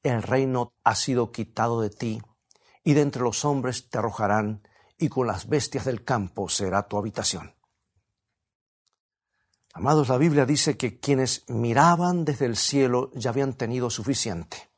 el 0.02 0.22
reino 0.22 0.74
ha 0.85 0.94
sido 0.94 1.33
quitado 1.33 1.81
de 1.81 1.88
ti, 1.88 2.20
y 2.85 2.92
de 2.92 3.00
entre 3.00 3.22
los 3.22 3.46
hombres 3.46 3.88
te 3.88 3.96
arrojarán, 3.96 4.68
y 4.98 5.09
con 5.09 5.26
las 5.26 5.48
bestias 5.48 5.87
del 5.87 6.05
campo 6.05 6.50
será 6.50 6.87
tu 6.87 6.98
habitación. 6.98 7.56
Amados, 9.76 10.08
la 10.08 10.16
Biblia 10.16 10.46
dice 10.46 10.78
que 10.78 10.98
quienes 10.98 11.44
miraban 11.48 12.24
desde 12.24 12.46
el 12.46 12.56
cielo 12.56 13.10
ya 13.12 13.28
habían 13.28 13.52
tenido 13.52 13.90
suficiente. 13.90 14.70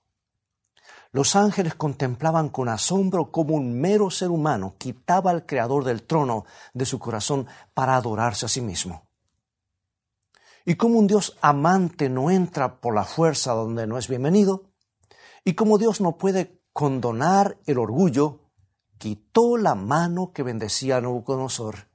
Los 1.12 1.36
ángeles 1.36 1.76
contemplaban 1.76 2.48
con 2.48 2.68
asombro 2.68 3.30
cómo 3.30 3.54
un 3.54 3.80
mero 3.80 4.10
ser 4.10 4.30
humano 4.30 4.74
quitaba 4.76 5.30
al 5.30 5.46
Creador 5.46 5.84
del 5.84 6.02
trono 6.02 6.46
de 6.74 6.84
su 6.84 6.98
corazón 6.98 7.46
para 7.74 7.94
adorarse 7.94 8.46
a 8.46 8.48
sí 8.48 8.60
mismo. 8.60 9.06
Y 10.64 10.74
cómo 10.74 10.98
un 10.98 11.06
Dios 11.06 11.38
amante 11.42 12.08
no 12.08 12.32
entra 12.32 12.80
por 12.80 12.92
la 12.92 13.04
fuerza 13.04 13.52
donde 13.52 13.86
no 13.86 13.98
es 13.98 14.08
bienvenido, 14.08 14.64
y 15.44 15.54
cómo 15.54 15.78
Dios 15.78 16.00
no 16.00 16.18
puede 16.18 16.60
condonar 16.72 17.56
el 17.66 17.78
orgullo, 17.78 18.40
quitó 18.98 19.58
la 19.58 19.76
mano 19.76 20.32
que 20.32 20.42
bendecía 20.42 20.96
a 20.96 21.00
Nabucodonosor, 21.00 21.86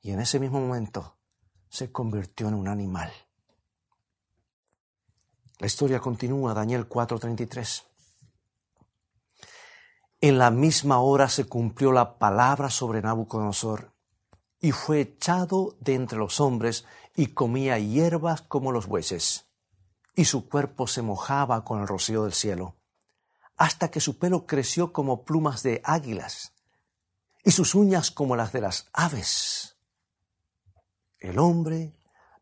y 0.00 0.10
en 0.10 0.18
ese 0.18 0.40
mismo 0.40 0.58
momento 0.58 1.17
se 1.70 1.92
convirtió 1.92 2.48
en 2.48 2.54
un 2.54 2.68
animal. 2.68 3.12
La 5.58 5.66
historia 5.66 6.00
continúa, 6.00 6.54
Daniel 6.54 6.88
4:33. 6.88 7.84
En 10.20 10.38
la 10.38 10.50
misma 10.50 11.00
hora 11.00 11.28
se 11.28 11.44
cumplió 11.44 11.92
la 11.92 12.18
palabra 12.18 12.70
sobre 12.70 13.02
Nabucodonosor, 13.02 13.92
y 14.60 14.72
fue 14.72 15.00
echado 15.00 15.76
de 15.80 15.94
entre 15.94 16.18
los 16.18 16.40
hombres 16.40 16.84
y 17.14 17.28
comía 17.28 17.78
hierbas 17.78 18.42
como 18.42 18.72
los 18.72 18.86
bueyes, 18.86 19.46
y 20.14 20.24
su 20.24 20.48
cuerpo 20.48 20.86
se 20.86 21.02
mojaba 21.02 21.64
con 21.64 21.80
el 21.80 21.88
rocío 21.88 22.24
del 22.24 22.32
cielo, 22.32 22.76
hasta 23.56 23.90
que 23.90 24.00
su 24.00 24.18
pelo 24.18 24.46
creció 24.46 24.92
como 24.92 25.24
plumas 25.24 25.62
de 25.62 25.80
águilas, 25.84 26.52
y 27.44 27.52
sus 27.52 27.74
uñas 27.74 28.10
como 28.10 28.36
las 28.36 28.52
de 28.52 28.60
las 28.60 28.86
aves 28.92 29.77
el 31.18 31.38
hombre, 31.38 31.94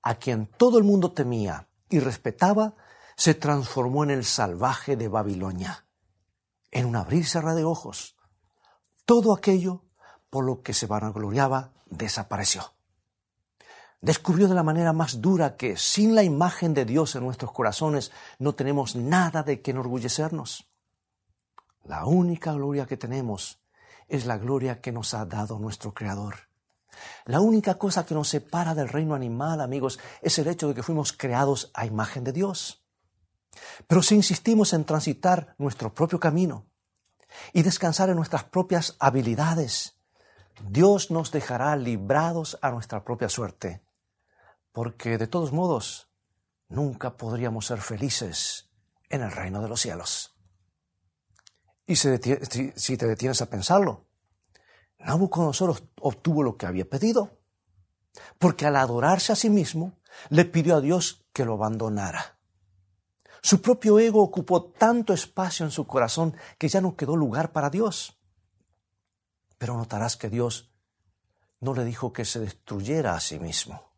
a 0.03 0.17
quien 0.17 0.47
todo 0.47 0.79
el 0.79 0.85
mundo 0.85 1.13
temía 1.13 1.69
y 1.89 1.99
respetaba, 1.99 2.75
se 3.17 3.35
transformó 3.35 4.05
en 4.05 4.11
el 4.11 4.25
salvaje 4.25 4.97
de 4.97 5.09
Babilonia. 5.09 5.87
En 6.71 6.87
un 6.87 6.97
abrir 6.97 7.27
de 7.27 7.65
ojos, 7.65 8.17
todo 9.05 9.33
aquello 9.33 9.85
por 10.31 10.45
lo 10.45 10.63
que 10.63 10.75
se 10.75 10.87
vanagloriaba 10.87 11.73
desapareció. 11.87 12.75
Descubrió 14.01 14.49
de 14.49 14.55
la 14.55 14.63
manera 14.63 14.93
más 14.93 15.21
dura 15.21 15.57
que 15.57 15.77
sin 15.77 16.15
la 16.15 16.23
imagen 16.23 16.75
de 16.75 16.85
Dios 16.85 17.15
en 17.17 17.25
nuestros 17.25 17.53
corazones 17.53 18.13
no 18.39 18.55
tenemos 18.55 18.95
nada 18.95 19.43
de 19.43 19.63
que 19.63 19.71
enorgullecernos. 19.71 20.69
La 21.85 22.05
única 22.05 22.53
gloria 22.53 22.87
que 22.87 22.97
tenemos 22.97 23.61
es 24.09 24.27
la 24.27 24.39
gloria 24.39 24.81
que 24.81 24.93
nos 24.93 25.15
ha 25.15 25.25
dado 25.25 25.59
nuestro 25.59 25.95
Creador. 25.95 26.49
La 27.25 27.41
única 27.41 27.75
cosa 27.75 28.07
que 28.07 28.15
nos 28.15 28.29
separa 28.29 28.75
del 28.75 28.89
reino 28.89 29.15
animal, 29.15 29.61
amigos, 29.61 29.99
es 30.23 30.39
el 30.39 30.49
hecho 30.49 30.69
de 30.69 30.75
que 30.75 30.83
fuimos 30.83 31.13
creados 31.13 31.71
a 31.75 31.87
imagen 31.87 32.25
de 32.25 32.33
Dios. 32.33 32.85
Pero 33.87 34.03
si 34.03 34.15
insistimos 34.15 34.73
en 34.73 34.85
transitar 34.85 35.55
nuestro 35.59 35.93
propio 35.95 36.21
camino 36.21 36.67
y 37.53 37.63
descansar 37.63 38.11
en 38.11 38.17
nuestras 38.17 38.45
propias 38.45 38.97
habilidades, 38.99 39.97
Dios 40.69 41.11
nos 41.11 41.33
dejará 41.33 41.77
librados 41.77 42.59
a 42.63 42.71
nuestra 42.71 43.05
propia 43.05 43.29
suerte, 43.29 43.85
porque 44.73 45.19
de 45.19 45.27
todos 45.27 45.53
modos 45.53 46.09
nunca 46.69 47.17
podríamos 47.17 47.67
ser 47.67 47.81
felices 47.81 48.71
en 49.09 49.23
el 49.23 49.33
reino 49.33 49.63
de 49.63 49.69
los 49.69 49.81
cielos. 49.81 50.37
Y 51.87 51.97
si, 51.97 52.19
te 52.19 53.07
detienes 53.07 53.41
a 53.43 53.47
pensarlo, 53.47 54.06
Nabucodonosor 54.99 55.77
obtuvo 56.01 56.43
lo 56.43 56.57
que 56.57 56.67
había 56.67 56.89
pedido, 56.89 57.39
porque 58.39 58.67
al 58.67 58.77
adorarse 58.77 59.33
a 59.33 59.37
sí 59.37 59.51
mismo, 59.51 59.99
le 60.31 60.45
pidió 60.45 60.77
a 60.77 60.81
Dios 60.81 61.27
que 61.33 61.45
lo 61.45 61.55
abandonara. 61.55 62.39
Su 63.43 63.63
propio 63.63 63.99
ego 63.99 64.23
ocupó 64.23 64.65
tanto 64.65 65.13
espacio 65.13 65.65
en 65.65 65.71
su 65.71 65.87
corazón 65.87 66.35
que 66.59 66.69
ya 66.69 66.81
no 66.81 66.97
quedó 66.97 67.17
lugar 67.17 67.53
para 67.53 67.71
Dios. 67.71 68.19
Pero 69.59 69.77
notarás 69.77 70.17
que 70.17 70.29
Dios 70.29 70.73
no 71.61 71.75
le 71.75 71.85
dijo 71.85 72.13
que 72.13 72.25
se 72.25 72.41
destruyera 72.41 73.15
a 73.15 73.21
sí 73.21 73.39
mismo. 73.39 73.93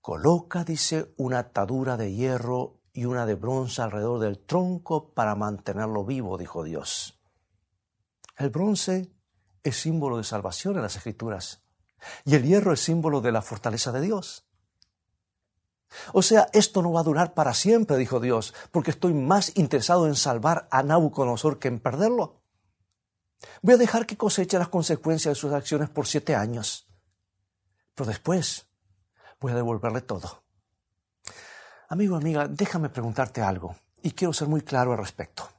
Coloca, 0.00 0.64
dice, 0.64 1.14
una 1.16 1.38
atadura 1.38 1.96
de 1.96 2.12
hierro 2.12 2.82
y 2.92 3.06
una 3.06 3.24
de 3.24 3.36
bronce 3.36 3.80
alrededor 3.80 4.20
del 4.20 4.38
tronco 4.38 5.14
para 5.14 5.34
mantenerlo 5.34 6.04
vivo, 6.04 6.36
dijo 6.36 6.62
Dios. 6.62 7.18
El 8.36 8.50
bronce 8.50 9.13
es 9.64 9.80
símbolo 9.80 10.18
de 10.18 10.24
salvación 10.24 10.76
en 10.76 10.82
las 10.82 10.96
Escrituras. 10.96 11.62
Y 12.24 12.34
el 12.34 12.44
hierro 12.44 12.72
es 12.72 12.80
símbolo 12.80 13.20
de 13.20 13.32
la 13.32 13.42
fortaleza 13.42 13.90
de 13.90 14.02
Dios. 14.02 14.46
O 16.12 16.22
sea, 16.22 16.48
esto 16.52 16.82
no 16.82 16.92
va 16.92 17.00
a 17.00 17.04
durar 17.04 17.34
para 17.34 17.54
siempre, 17.54 17.96
dijo 17.96 18.20
Dios, 18.20 18.54
porque 18.70 18.90
estoy 18.90 19.14
más 19.14 19.56
interesado 19.56 20.06
en 20.06 20.16
salvar 20.16 20.68
a 20.70 20.82
Nabucodonosor 20.82 21.58
que 21.58 21.68
en 21.68 21.80
perderlo. 21.80 22.40
Voy 23.62 23.74
a 23.74 23.78
dejar 23.78 24.06
que 24.06 24.16
coseche 24.16 24.58
las 24.58 24.68
consecuencias 24.68 25.34
de 25.34 25.40
sus 25.40 25.52
acciones 25.52 25.88
por 25.88 26.06
siete 26.06 26.34
años. 26.34 26.86
Pero 27.94 28.08
después 28.08 28.66
voy 29.40 29.52
a 29.52 29.56
devolverle 29.56 30.00
todo. 30.00 30.42
Amigo, 31.88 32.16
amiga, 32.16 32.48
déjame 32.48 32.88
preguntarte 32.88 33.40
algo 33.40 33.76
y 34.02 34.12
quiero 34.12 34.32
ser 34.32 34.48
muy 34.48 34.62
claro 34.62 34.92
al 34.92 34.98
respecto. 34.98 35.53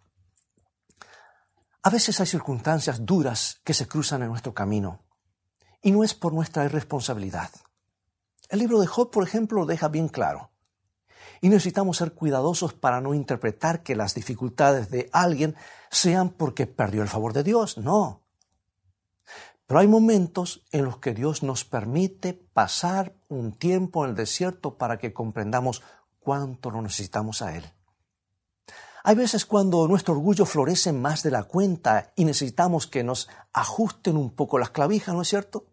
A 1.85 1.91
veces 1.91 2.19
hay 2.19 2.25
circunstancias 2.25 3.05
duras 3.05 3.61
que 3.63 3.75
se 3.75 3.87
cruzan 3.87 4.23
en 4.23 4.29
nuestro 4.29 4.55
camino 4.55 5.03
y 5.83 5.91
no 5.91 6.03
es 6.03 6.15
por 6.15 6.33
nuestra 6.33 6.65
irresponsabilidad. 6.65 7.51
El 8.49 8.57
libro 8.57 8.79
de 8.79 8.87
Job, 8.87 9.11
por 9.11 9.23
ejemplo, 9.23 9.59
lo 9.59 9.65
deja 9.67 9.87
bien 9.87 10.07
claro. 10.07 10.49
Y 11.41 11.49
necesitamos 11.49 11.97
ser 11.97 12.13
cuidadosos 12.13 12.73
para 12.73 13.01
no 13.01 13.13
interpretar 13.13 13.83
que 13.83 13.95
las 13.95 14.15
dificultades 14.15 14.89
de 14.89 15.11
alguien 15.13 15.55
sean 15.91 16.31
porque 16.31 16.65
perdió 16.65 17.03
el 17.03 17.07
favor 17.07 17.33
de 17.33 17.43
Dios. 17.43 17.77
No. 17.77 18.23
Pero 19.67 19.79
hay 19.79 19.87
momentos 19.87 20.65
en 20.71 20.85
los 20.85 20.97
que 20.97 21.13
Dios 21.13 21.43
nos 21.43 21.65
permite 21.65 22.33
pasar 22.33 23.13
un 23.27 23.53
tiempo 23.53 24.03
en 24.03 24.09
el 24.09 24.15
desierto 24.15 24.79
para 24.79 24.97
que 24.97 25.13
comprendamos 25.13 25.83
cuánto 26.19 26.71
lo 26.71 26.81
necesitamos 26.81 27.43
a 27.43 27.55
Él. 27.55 27.74
Hay 29.07 29.13
veces 29.13 29.45
cuando 29.45 29.87
nuestro 29.87 30.15
orgullo 30.15 30.47
florece 30.47 30.91
más 30.91 31.21
de 31.21 31.29
la 31.29 31.43
cuenta 31.43 32.11
y 32.15 32.25
necesitamos 32.25 32.87
que 32.87 33.03
nos 33.03 33.29
ajusten 33.53 34.17
un 34.17 34.31
poco 34.31 34.57
las 34.57 34.71
clavijas, 34.71 35.13
¿no 35.13 35.21
es 35.21 35.27
cierto? 35.27 35.67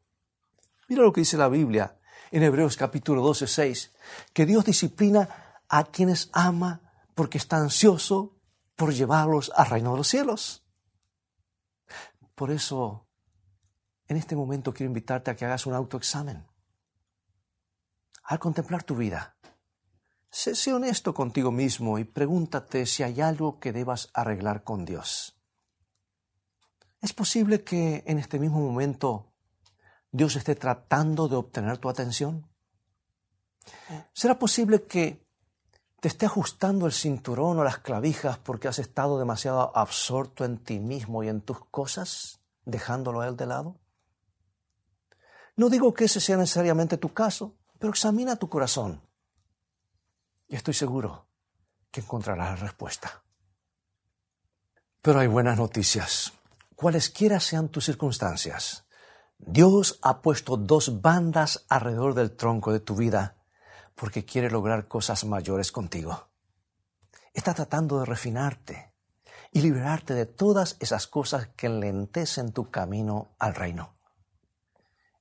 Mira 0.87 1.01
lo 1.01 1.15
que 1.15 1.23
dice 1.23 1.39
la 1.39 1.49
Biblia 1.49 1.97
en 2.31 2.43
Hebreos 2.43 2.77
capítulo 2.77 3.23
12, 3.23 3.47
6, 3.47 3.93
que 4.35 4.45
Dios 4.45 4.67
disciplina 4.67 5.63
a 5.67 5.85
quienes 5.85 6.29
ama 6.35 6.83
porque 7.15 7.39
está 7.39 7.57
ansioso 7.57 8.37
por 8.77 8.93
llevarlos 8.93 9.51
al 9.57 9.71
reino 9.71 9.93
de 9.93 9.97
los 9.97 10.09
cielos. 10.09 10.63
Por 12.35 12.51
eso, 12.51 13.07
en 14.09 14.19
este 14.19 14.37
momento 14.37 14.75
quiero 14.75 14.91
invitarte 14.91 15.31
a 15.31 15.37
que 15.37 15.47
hagas 15.47 15.65
un 15.65 15.73
autoexamen. 15.73 16.45
Al 18.25 18.39
contemplar 18.39 18.83
tu 18.83 18.95
vida, 18.95 19.37
Sé, 20.35 20.73
honesto 20.73 21.13
contigo 21.13 21.51
mismo 21.53 21.99
y 21.99 22.05
pregúntate 22.05 22.87
si 22.87 23.03
hay 23.03 23.21
algo 23.21 23.61
que 23.61 23.71
debas 23.71 24.09
arreglar 24.15 24.65
con 24.65 24.87
Dios. 24.87 25.37
¿Es 27.03 27.13
posible 27.13 27.63
que 27.63 28.03
en 28.07 28.19
este 28.19 28.39
mismo 28.39 28.59
momento 28.61 29.35
Dios 30.11 30.35
esté 30.37 30.55
tratando 30.55 31.29
de 31.29 31.37
obtener 31.37 31.77
tu 31.77 31.91
atención? 31.91 32.51
¿Será 34.15 34.39
posible 34.39 34.85
que 34.85 35.23
te 36.01 36.09
esté 36.09 36.25
ajustando 36.25 36.87
el 36.87 36.93
cinturón 36.93 37.59
o 37.59 37.65
las 37.65 37.81
clavijas 37.81 38.39
porque 38.39 38.69
has 38.69 38.79
estado 38.79 39.19
demasiado 39.19 39.77
absorto 39.77 40.47
en 40.47 40.57
ti 40.57 40.81
mismo 40.81 41.23
y 41.23 41.29
en 41.29 41.43
tus 41.43 41.63
cosas, 41.67 42.41
dejándolo 42.65 43.21
a 43.21 43.29
Él 43.29 43.37
de 43.37 43.47
lado? 43.47 43.83
No 45.57 45.69
digo 45.69 45.93
que 45.93 46.07
ese 46.07 46.21
sea 46.21 46.39
necesariamente 46.39 46.97
tu 46.97 47.13
caso, 47.13 47.55
pero 47.79 47.91
examina 47.91 48.37
tu 48.37 48.49
corazón 48.49 49.12
y 50.53 50.57
estoy 50.57 50.75
seguro 50.75 51.29
que 51.91 52.03
encontrarás 52.03 52.51
la 52.51 52.67
respuesta. 52.67 53.23
Pero 55.01 55.19
hay 55.19 55.27
buenas 55.27 55.57
noticias. 55.57 56.35
Cualesquiera 56.77 57.41
sean 57.41 57.71
tus 57.71 57.87
circunstancias, 57.87 58.85
Dios 59.39 59.99
ha 60.03 60.21
puesto 60.21 60.59
dos 60.59 61.01
bandas 61.01 61.65
alrededor 61.71 62.13
del 62.13 62.37
tronco 62.37 62.71
de 62.71 62.81
tu 62.81 62.95
vida 62.95 63.39
porque 63.95 64.27
quiere 64.27 64.51
lograr 64.51 64.89
cosas 64.89 65.25
mayores 65.25 65.73
contigo. 65.73 66.29
Está 67.33 67.55
tratando 67.55 68.01
de 68.01 68.05
refinarte 68.05 68.93
y 69.53 69.63
liberarte 69.63 70.13
de 70.13 70.27
todas 70.27 70.77
esas 70.81 71.07
cosas 71.07 71.49
que 71.57 71.71
lentecen 71.71 72.53
tu 72.53 72.71
camino 72.71 73.35
al 73.39 73.55
reino. 73.55 73.97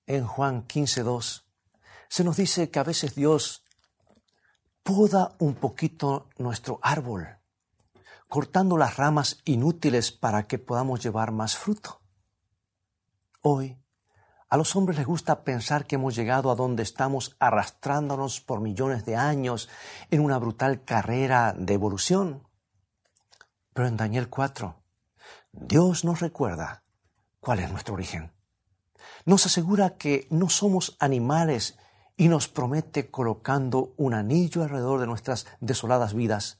En 0.08 0.28
Juan 0.28 0.68
15.2 0.68 1.44
se 2.10 2.26
nos 2.26 2.36
dice 2.36 2.70
que 2.70 2.80
a 2.80 2.84
veces 2.84 3.16
Dios 3.16 3.64
poda 4.84 5.36
un 5.40 5.56
poquito 5.56 6.30
nuestro 6.38 6.80
árbol, 6.82 7.28
cortando 8.28 8.78
las 8.78 8.98
ramas 8.98 9.42
inútiles 9.46 10.12
para 10.12 10.48
que 10.48 10.58
podamos 10.58 11.04
llevar 11.04 11.32
más 11.32 11.58
fruto. 11.58 12.02
Hoy, 13.42 13.78
a 14.50 14.58
los 14.58 14.76
hombres 14.76 14.98
les 14.98 15.08
gusta 15.08 15.44
pensar 15.44 15.88
que 15.88 15.96
hemos 15.96 16.16
llegado 16.16 16.52
a 16.52 16.56
donde 16.56 16.84
estamos 16.84 17.38
arrastrándonos 17.40 18.42
por 18.42 18.60
millones 18.60 19.06
de 19.06 19.16
años 19.16 19.70
en 20.10 20.20
una 20.20 20.38
brutal 20.38 20.84
carrera 20.84 21.54
de 21.58 21.74
evolución. 21.74 22.46
Pero 23.74 23.88
en 23.88 23.96
Daniel 23.96 24.30
4, 24.30 24.76
Dios 25.54 26.04
nos 26.04 26.20
recuerda 26.20 26.84
cuál 27.40 27.60
es 27.60 27.72
nuestro 27.72 27.94
origen. 27.94 28.34
Nos 29.26 29.46
asegura 29.46 29.96
que 29.98 30.28
no 30.30 30.50
somos 30.50 30.98
animales 31.00 31.78
y 32.18 32.28
nos 32.28 32.48
promete 32.48 33.10
colocando 33.10 33.94
un 33.98 34.14
anillo 34.14 34.64
alrededor 34.64 35.00
de 35.00 35.08
nuestras 35.08 35.48
desoladas 35.60 36.14
vidas, 36.14 36.60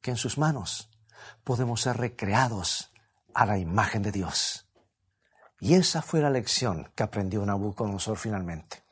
que 0.00 0.10
en 0.10 0.16
sus 0.16 0.38
manos 0.38 0.90
podemos 1.44 1.82
ser 1.82 1.96
recreados 1.96 2.92
a 3.34 3.46
la 3.46 3.58
imagen 3.58 4.02
de 4.02 4.12
Dios. 4.12 4.66
Y 5.60 5.74
esa 5.74 6.02
fue 6.02 6.20
la 6.20 6.30
lección 6.30 6.90
que 6.94 7.02
aprendió 7.02 7.44
Nabucodonosor 7.44 8.16
finalmente. 8.16 8.82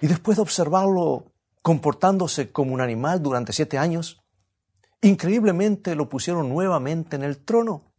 Y 0.00 0.06
después 0.06 0.36
de 0.36 0.42
observarlo 0.42 1.32
comportándose 1.62 2.52
como 2.52 2.74
un 2.74 2.80
animal 2.80 3.22
durante 3.22 3.52
siete 3.52 3.78
años, 3.78 4.22
increíblemente 5.00 5.94
lo 5.94 6.08
pusieron 6.08 6.48
nuevamente 6.48 7.16
en 7.16 7.22
el 7.22 7.38
trono, 7.44 7.92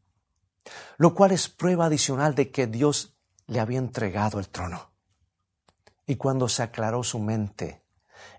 lo 0.98 1.16
cual 1.16 1.32
es 1.32 1.50
prueba 1.50 1.86
adicional 1.86 2.36
de 2.36 2.52
que 2.52 2.68
Dios 2.68 3.16
le 3.48 3.60
había 3.60 3.80
entregado 3.80 4.40
el 4.40 4.50
trono. 4.50 4.91
Y 6.06 6.16
cuando 6.16 6.48
se 6.48 6.64
aclaró 6.64 7.04
su 7.04 7.20
mente 7.20 7.84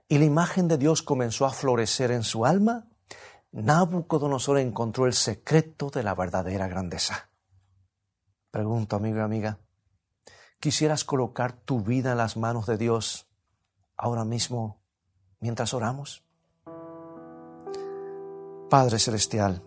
y 0.09 0.19
la 0.19 0.25
imagen 0.25 0.69
de 0.69 0.79
Dios 0.79 1.03
comenzó 1.03 1.47
a 1.47 1.51
florecer 1.51 2.11
en 2.11 2.23
su 2.23 2.45
alma, 2.45 2.87
Nabucodonosor 3.53 4.59
encontró 4.59 5.07
el 5.07 5.15
secreto 5.15 5.91
de 5.91 6.03
la 6.03 6.15
verdadera 6.15 6.69
grandeza. 6.69 7.31
Pregunto, 8.51 8.97
amigo 8.97 9.19
y 9.19 9.21
amiga, 9.21 9.59
¿quisieras 10.61 11.05
colocar 11.05 11.53
tu 11.53 11.81
vida 11.81 12.13
en 12.13 12.19
las 12.19 12.37
manos 12.37 12.67
de 12.67 12.77
Dios 12.77 13.29
ahora 13.97 14.25
mismo 14.25 14.83
mientras 15.41 15.73
oramos? 15.75 16.25
Padre 18.69 18.99
Celestial, 18.99 19.63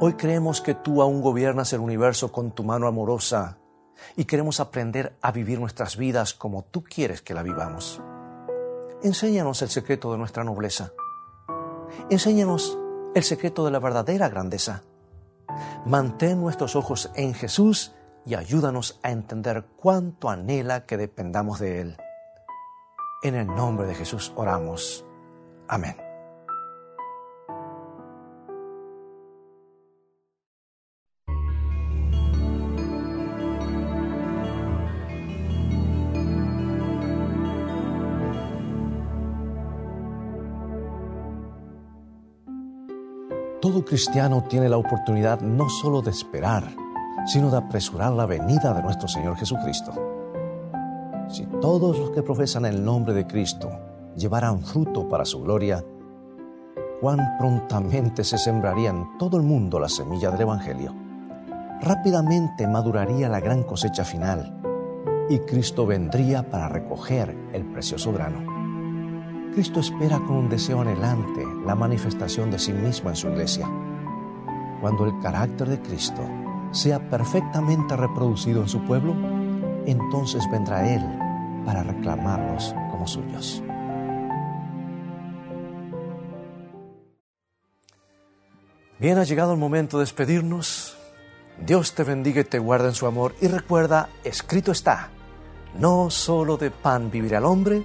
hoy 0.00 0.14
creemos 0.14 0.60
que 0.60 0.74
tú 0.74 1.02
aún 1.02 1.20
gobiernas 1.20 1.72
el 1.72 1.80
universo 1.80 2.32
con 2.32 2.52
tu 2.52 2.64
mano 2.64 2.86
amorosa 2.88 3.58
y 4.16 4.24
queremos 4.24 4.60
aprender 4.60 5.16
a 5.20 5.32
vivir 5.32 5.60
nuestras 5.60 5.96
vidas 5.96 6.34
como 6.34 6.64
tú 6.64 6.84
quieres 6.84 7.22
que 7.22 7.34
la 7.34 7.42
vivamos. 7.42 8.00
Enséñanos 9.02 9.62
el 9.62 9.68
secreto 9.68 10.12
de 10.12 10.18
nuestra 10.18 10.44
nobleza. 10.44 10.92
Enséñanos 12.10 12.78
el 13.14 13.22
secreto 13.22 13.64
de 13.64 13.70
la 13.70 13.78
verdadera 13.78 14.28
grandeza. 14.28 14.82
Mantén 15.86 16.40
nuestros 16.40 16.74
ojos 16.76 17.10
en 17.14 17.34
Jesús 17.34 17.92
y 18.26 18.34
ayúdanos 18.34 18.98
a 19.02 19.10
entender 19.10 19.66
cuánto 19.76 20.30
anhela 20.30 20.86
que 20.86 20.96
dependamos 20.96 21.60
de 21.60 21.80
Él. 21.80 21.96
En 23.22 23.34
el 23.34 23.46
nombre 23.46 23.86
de 23.86 23.94
Jesús 23.94 24.32
oramos. 24.36 25.04
Amén. 25.68 26.03
Cristiano 43.84 44.44
tiene 44.44 44.68
la 44.68 44.76
oportunidad 44.76 45.40
no 45.40 45.68
solo 45.68 46.02
de 46.02 46.10
esperar, 46.10 46.64
sino 47.26 47.50
de 47.50 47.58
apresurar 47.58 48.12
la 48.12 48.26
venida 48.26 48.72
de 48.74 48.82
nuestro 48.82 49.08
Señor 49.08 49.36
Jesucristo. 49.36 49.92
Si 51.28 51.46
todos 51.60 51.98
los 51.98 52.10
que 52.10 52.22
profesan 52.22 52.64
el 52.64 52.84
nombre 52.84 53.14
de 53.14 53.26
Cristo 53.26 53.70
llevaran 54.16 54.60
fruto 54.60 55.08
para 55.08 55.24
su 55.24 55.42
gloria, 55.42 55.84
cuán 57.00 57.36
prontamente 57.38 58.24
se 58.24 58.38
sembraría 58.38 58.90
en 58.90 59.18
todo 59.18 59.36
el 59.36 59.42
mundo 59.42 59.78
la 59.78 59.88
semilla 59.88 60.30
del 60.30 60.42
Evangelio. 60.42 60.94
Rápidamente 61.80 62.66
maduraría 62.66 63.28
la 63.28 63.40
gran 63.40 63.62
cosecha 63.62 64.04
final 64.04 64.60
y 65.28 65.40
Cristo 65.40 65.86
vendría 65.86 66.48
para 66.48 66.68
recoger 66.68 67.36
el 67.52 67.64
precioso 67.66 68.12
grano. 68.12 68.53
Cristo 69.54 69.78
espera 69.78 70.18
con 70.18 70.36
un 70.36 70.48
deseo 70.48 70.80
anhelante 70.80 71.46
la 71.64 71.76
manifestación 71.76 72.50
de 72.50 72.58
sí 72.58 72.72
mismo 72.72 73.10
en 73.10 73.14
su 73.14 73.28
iglesia. 73.28 73.70
Cuando 74.80 75.06
el 75.06 75.16
carácter 75.20 75.68
de 75.68 75.80
Cristo 75.80 76.28
sea 76.72 76.98
perfectamente 77.08 77.96
reproducido 77.96 78.62
en 78.62 78.68
su 78.68 78.84
pueblo, 78.84 79.14
entonces 79.86 80.42
vendrá 80.50 80.92
Él 80.92 81.02
para 81.64 81.84
reclamarlos 81.84 82.74
como 82.90 83.06
suyos. 83.06 83.62
Bien, 88.98 89.18
ha 89.18 89.24
llegado 89.24 89.52
el 89.52 89.58
momento 89.60 89.98
de 89.98 90.02
despedirnos. 90.02 90.96
Dios 91.64 91.94
te 91.94 92.02
bendiga 92.02 92.40
y 92.40 92.44
te 92.44 92.58
guarde 92.58 92.88
en 92.88 92.94
su 92.94 93.06
amor 93.06 93.36
y 93.40 93.46
recuerda, 93.46 94.08
escrito 94.24 94.72
está, 94.72 95.10
no 95.78 96.10
solo 96.10 96.56
de 96.56 96.72
pan 96.72 97.12
vivirá 97.12 97.38
el 97.38 97.44
hombre, 97.44 97.84